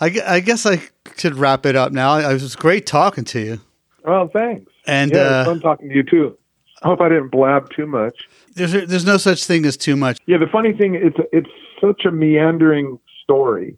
[0.00, 0.80] I, I guess I
[1.16, 2.16] should wrap it up now.
[2.18, 3.60] It was great talking to you.
[4.04, 4.70] Well, thanks.
[4.86, 6.36] And yeah, uh, it's fun talking to you too.
[6.82, 8.14] I hope I didn't blab too much.
[8.54, 10.18] there's there's no such thing as too much.
[10.26, 11.48] Yeah, the funny thing it's it's
[11.80, 13.76] such a meandering story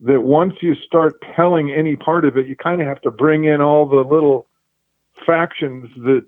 [0.00, 3.44] that once you start telling any part of it, you kind of have to bring
[3.44, 4.46] in all the little
[5.26, 6.24] factions that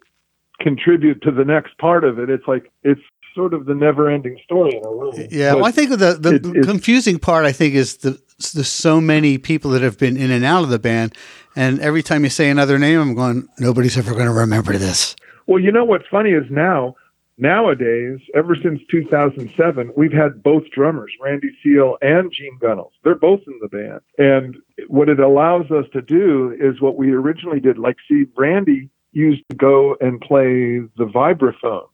[0.61, 2.31] contribute to the next part of it.
[2.31, 3.01] It's like it's
[3.35, 5.29] sort of the never-ending story in a way.
[5.31, 8.21] Yeah, well, I think the the it- confusing part I think is the
[8.55, 11.15] there's so many people that have been in and out of the band,
[11.55, 15.15] and every time you say another name, I'm going, nobody's ever going to remember this.
[15.47, 16.97] Well, you know what's funny is now,
[17.41, 22.93] nowadays, ever since 2007, we've had both drummers, Randy Seol and Gene Gunnels.
[23.03, 24.01] They're both in the band.
[24.19, 24.57] And
[24.89, 27.79] what it allows us to do is what we originally did.
[27.79, 31.89] Like, see, Randy used to go and play the vibraphone.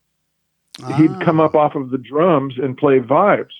[0.99, 3.55] He'd Ah, come up off of the drums and play vibes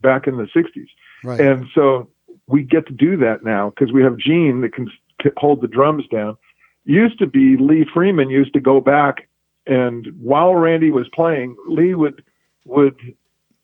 [0.00, 0.88] back in the 60s.
[1.22, 1.38] right.
[1.40, 2.08] And so
[2.48, 4.90] we get to do that now because we have Gene that can
[5.36, 6.36] hold the drums down.
[6.84, 9.28] Used to be Lee Freeman used to go back
[9.66, 12.22] and while Randy was playing, Lee would
[12.64, 12.96] would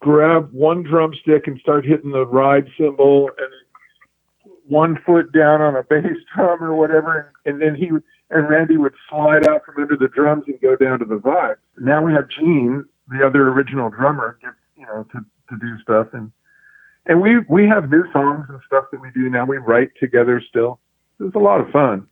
[0.00, 3.52] grab one drumstick and start hitting the ride cymbal and
[4.66, 7.90] one foot down on a bass drum or whatever, and, and then he
[8.30, 11.56] and Randy would slide out from under the drums and go down to the vibe.
[11.78, 14.38] Now we have Gene, the other original drummer,
[14.76, 15.20] you know, to,
[15.50, 16.30] to do stuff and
[17.08, 19.46] and we we have new songs and stuff that we do now.
[19.46, 20.78] We write together still.
[21.18, 22.06] It's a lot of fun.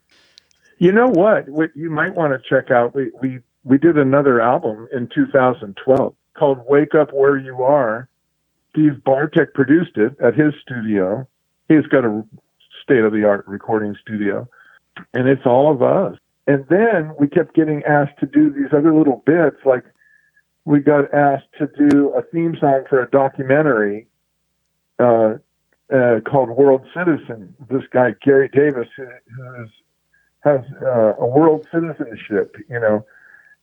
[0.78, 1.49] You know what?
[1.49, 2.95] What you might want to check out.
[2.95, 8.09] We we we did another album in 2012 called "Wake Up Where You Are."
[8.71, 11.27] Steve Bartek produced it at his studio.
[11.69, 12.23] He's got a
[12.83, 14.49] state of the art recording studio,
[15.12, 16.17] and it's all of us.
[16.47, 19.85] And then we kept getting asked to do these other little bits, like
[20.64, 24.07] we got asked to do a theme song for a documentary
[25.01, 25.35] uh,
[25.93, 27.53] uh, called World Citizen.
[27.69, 29.07] This guy Gary Davis, who,
[30.45, 33.05] has uh, a world citizenship, you know,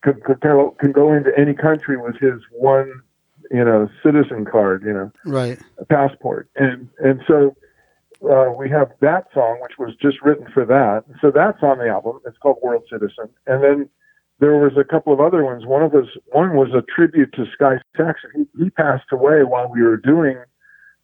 [0.04, 3.01] could, could can go into any country with his one,
[3.51, 5.60] you know, citizen card, you know, right.
[5.78, 7.56] a passport, and and so.
[8.24, 11.04] Uh, we have that song, which was just written for that.
[11.20, 12.22] So that's on the album.
[12.26, 13.28] It's called World Citizen.
[13.47, 13.89] And then
[14.39, 15.66] there was a couple of other ones.
[15.66, 18.30] One of those, one was a tribute to Sky Saxon.
[18.34, 20.38] He, he passed away while we were doing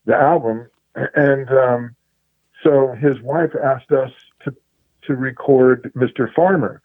[0.05, 1.95] the album, and um,
[2.63, 4.11] so his wife asked us
[4.43, 4.55] to
[5.03, 6.33] to record Mr.
[6.33, 6.81] Farmer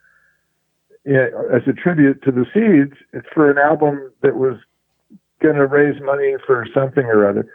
[1.07, 2.99] as a tribute to the Seeds.
[3.13, 4.57] It's for an album that was
[5.43, 7.47] going to raise money for something or other.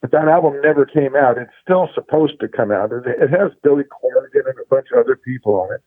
[0.00, 1.38] But that album never came out.
[1.38, 2.90] It's still supposed to come out.
[2.92, 5.82] It, has Billy Corgan and a bunch of other people on it.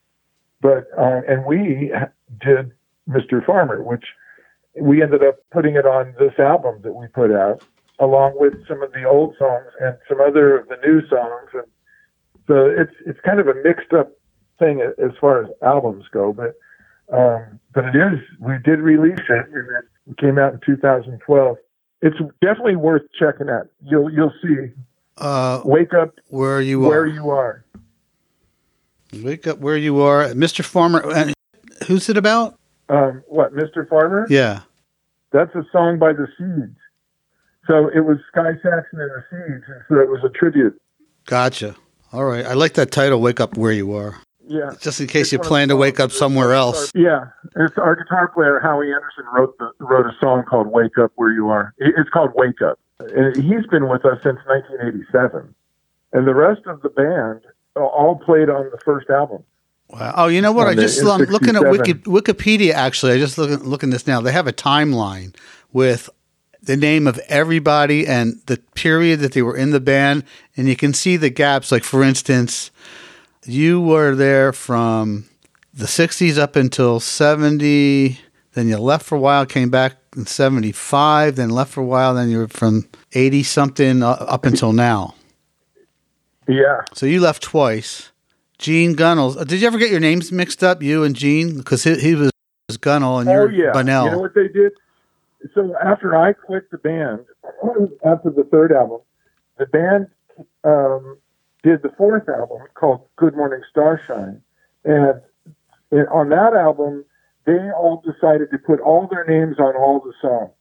[0.61, 1.91] But uh, and we
[2.41, 2.71] did
[3.09, 3.45] Mr.
[3.45, 4.05] Farmer, which
[4.79, 7.63] we ended up putting it on this album that we put out,
[7.99, 11.49] along with some of the old songs and some other of the new songs.
[11.53, 11.65] And
[12.47, 14.11] so it's it's kind of a mixed up
[14.59, 16.31] thing as far as albums go.
[16.31, 16.55] But
[17.11, 19.45] um, but it is we did release it.
[19.53, 19.67] and
[20.07, 21.57] It came out in 2012.
[22.01, 23.67] It's definitely worth checking out.
[23.83, 24.71] You'll you'll see.
[25.17, 27.07] Uh, Wake up where you Are where are.
[27.07, 27.65] you are.
[29.23, 30.63] Wake up where you are, Mr.
[30.63, 31.01] Farmer.
[31.13, 31.33] And
[31.87, 32.59] who's it about?
[32.89, 33.87] Um, what, Mr.
[33.87, 34.27] Farmer?
[34.29, 34.61] Yeah.
[35.31, 36.77] That's a song by the Seeds.
[37.67, 40.79] So it was Sky Saxon and the Seeds, and so it was a tribute.
[41.25, 41.75] Gotcha.
[42.13, 42.45] All right.
[42.45, 44.17] I like that title, Wake Up Where You Are.
[44.47, 44.73] Yeah.
[44.79, 46.91] Just in case It's you plan to wake up somewhere else.
[46.93, 51.11] Yeah, it's our guitar player Howie Anderson wrote the, wrote a song called "Wake Up
[51.15, 55.53] Where You Are." It's called "Wake Up," and he's been with us since 1987,
[56.13, 57.41] and the rest of the band
[57.75, 59.43] all played on the first album.
[59.89, 60.13] Wow.
[60.15, 60.67] Oh, you know what?
[60.67, 62.73] I just um, I'm looking at Wiki, Wikipedia.
[62.73, 64.19] Actually, I just looking looking this now.
[64.21, 65.35] They have a timeline
[65.73, 66.09] with
[66.61, 70.23] the name of everybody and the period that they were in the band,
[70.57, 71.71] and you can see the gaps.
[71.71, 72.71] Like for instance,
[73.45, 75.25] you were there from
[75.73, 78.19] the '60s up until '70.
[78.53, 82.13] Then you left for a while, came back in '75, then left for a while.
[82.15, 85.15] Then you were from '80 something up until now.
[86.47, 88.11] Yeah, So you left twice.
[88.59, 89.35] Gene Gunnels.
[89.35, 91.57] uh, Did you ever get your names mixed up, you and Gene?
[91.57, 92.31] Because he, he was
[92.79, 93.71] Gunnel and oh you're yeah.
[93.73, 94.05] Bunnell.
[94.05, 94.71] You know what they did?
[95.53, 97.25] so after I quit the band,
[98.05, 98.99] after the third album,
[99.57, 100.07] the band
[100.63, 101.17] um,
[101.65, 104.39] did the fourth album called Good Morning Starshine,
[104.83, 105.19] and,
[105.91, 107.03] and on that album,
[107.47, 110.53] they all decided to put all their names on all the songs,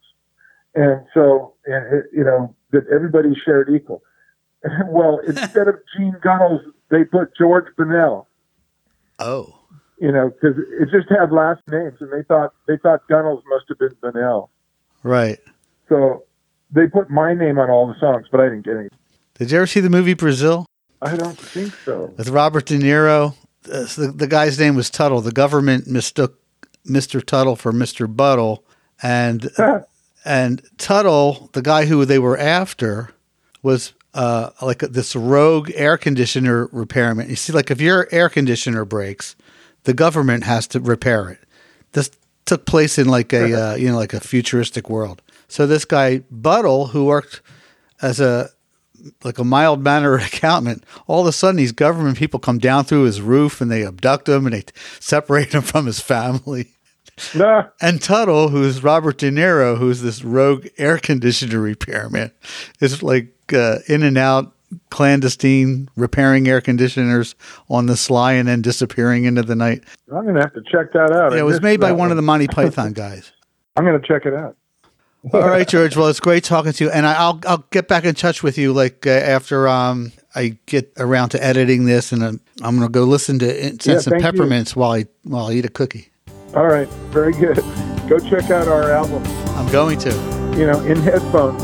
[0.74, 4.02] and so and you know that everybody shared equal.
[4.86, 8.26] well, instead of Gene Gunnels, they put George Bunnell
[9.18, 9.60] Oh.
[10.00, 13.66] you know, because it just had last names, and they thought they thought Gunnels must
[13.68, 14.48] have been Bunnell.
[15.02, 15.38] Right.
[15.86, 16.24] So
[16.70, 18.88] they put my name on all the songs, but I didn't get any.
[19.34, 20.64] Did you ever see the movie Brazil
[21.04, 22.12] I don't think so.
[22.16, 23.34] with Robert De Niro?
[23.66, 25.20] Uh, the, the guy's name was Tuttle.
[25.20, 26.40] The government mistook
[26.86, 27.24] Mr.
[27.24, 28.14] Tuttle for Mr.
[28.14, 28.64] Buttle,
[29.02, 29.50] and
[30.24, 33.10] and Tuttle, the guy who they were after,
[33.62, 37.28] was uh, like this rogue air conditioner repairman.
[37.28, 39.36] You see, like if your air conditioner breaks,
[39.84, 41.40] the government has to repair it.
[41.92, 42.10] This
[42.46, 45.20] took place in like a uh, you know like a futuristic world.
[45.48, 47.42] So this guy Buttle, who worked
[48.00, 48.50] as a
[49.22, 53.04] like a mild mannered accountant, all of a sudden these government people come down through
[53.04, 54.64] his roof and they abduct him and they
[55.00, 56.70] separate him from his family.
[57.34, 62.32] Nah, And Tuttle, who's Robert De Niro, who's this rogue air conditioner repairman,
[62.80, 64.52] is like uh, in and out,
[64.90, 67.36] clandestine, repairing air conditioners
[67.68, 69.84] on the sly and then disappearing into the night.
[70.12, 71.32] I'm gonna have to check that out.
[71.32, 73.30] Yeah, it was made by one of the Monty Python guys.
[73.76, 74.56] I'm gonna check it out.
[75.32, 75.96] All right, George.
[75.96, 78.58] Well, it's great talking to you, and I- I'll I'll get back in touch with
[78.58, 82.88] you like uh, after um I get around to editing this, and I'm, I'm gonna
[82.90, 84.42] go listen to Incense Yeah, and thank you.
[84.42, 86.08] Peppermints while I while I eat a cookie.
[86.54, 87.56] All right, very good.
[88.08, 89.22] Go check out our album.
[89.56, 90.10] I'm going to.
[90.58, 91.62] You know, in headphones.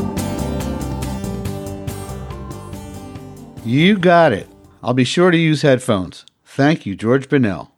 [3.65, 4.49] You got it.
[4.83, 6.25] I'll be sure to use headphones.
[6.43, 7.71] Thank you, George Bunnell.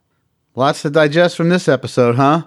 [0.56, 2.44] Lots to digest from this episode, huh?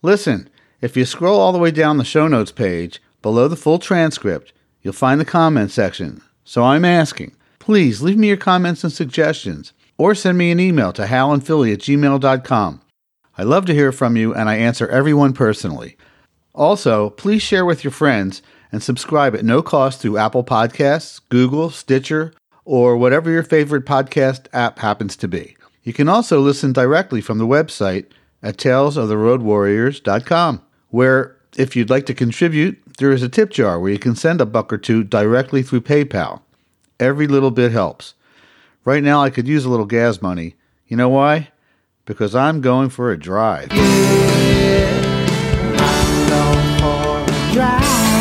[0.00, 0.48] Listen,
[0.82, 4.52] if you scroll all the way down the show notes page, below the full transcript,
[4.82, 6.20] you'll find the comment section.
[6.44, 10.92] So I'm asking, please leave me your comments and suggestions, or send me an email
[10.92, 12.80] to halandphilly at gmail.com.
[13.38, 15.96] I love to hear from you, and I answer everyone personally.
[16.54, 21.70] Also, please share with your friends and subscribe at no cost through Apple Podcasts, Google,
[21.70, 22.32] Stitcher,
[22.64, 25.56] or whatever your favorite podcast app happens to be.
[25.82, 28.06] You can also listen directly from the website
[28.42, 30.62] at talesoftheroadwarriors.com,
[30.92, 34.40] where if you'd like to contribute, there is a tip jar where you can send
[34.40, 36.42] a buck or two directly through PayPal.
[37.00, 38.14] Every little bit helps.
[38.84, 40.54] Right now, I could use a little gas money.
[40.86, 41.48] You know why?
[42.04, 43.70] Because I'm going for a drive.
[47.52, 48.11] Drive.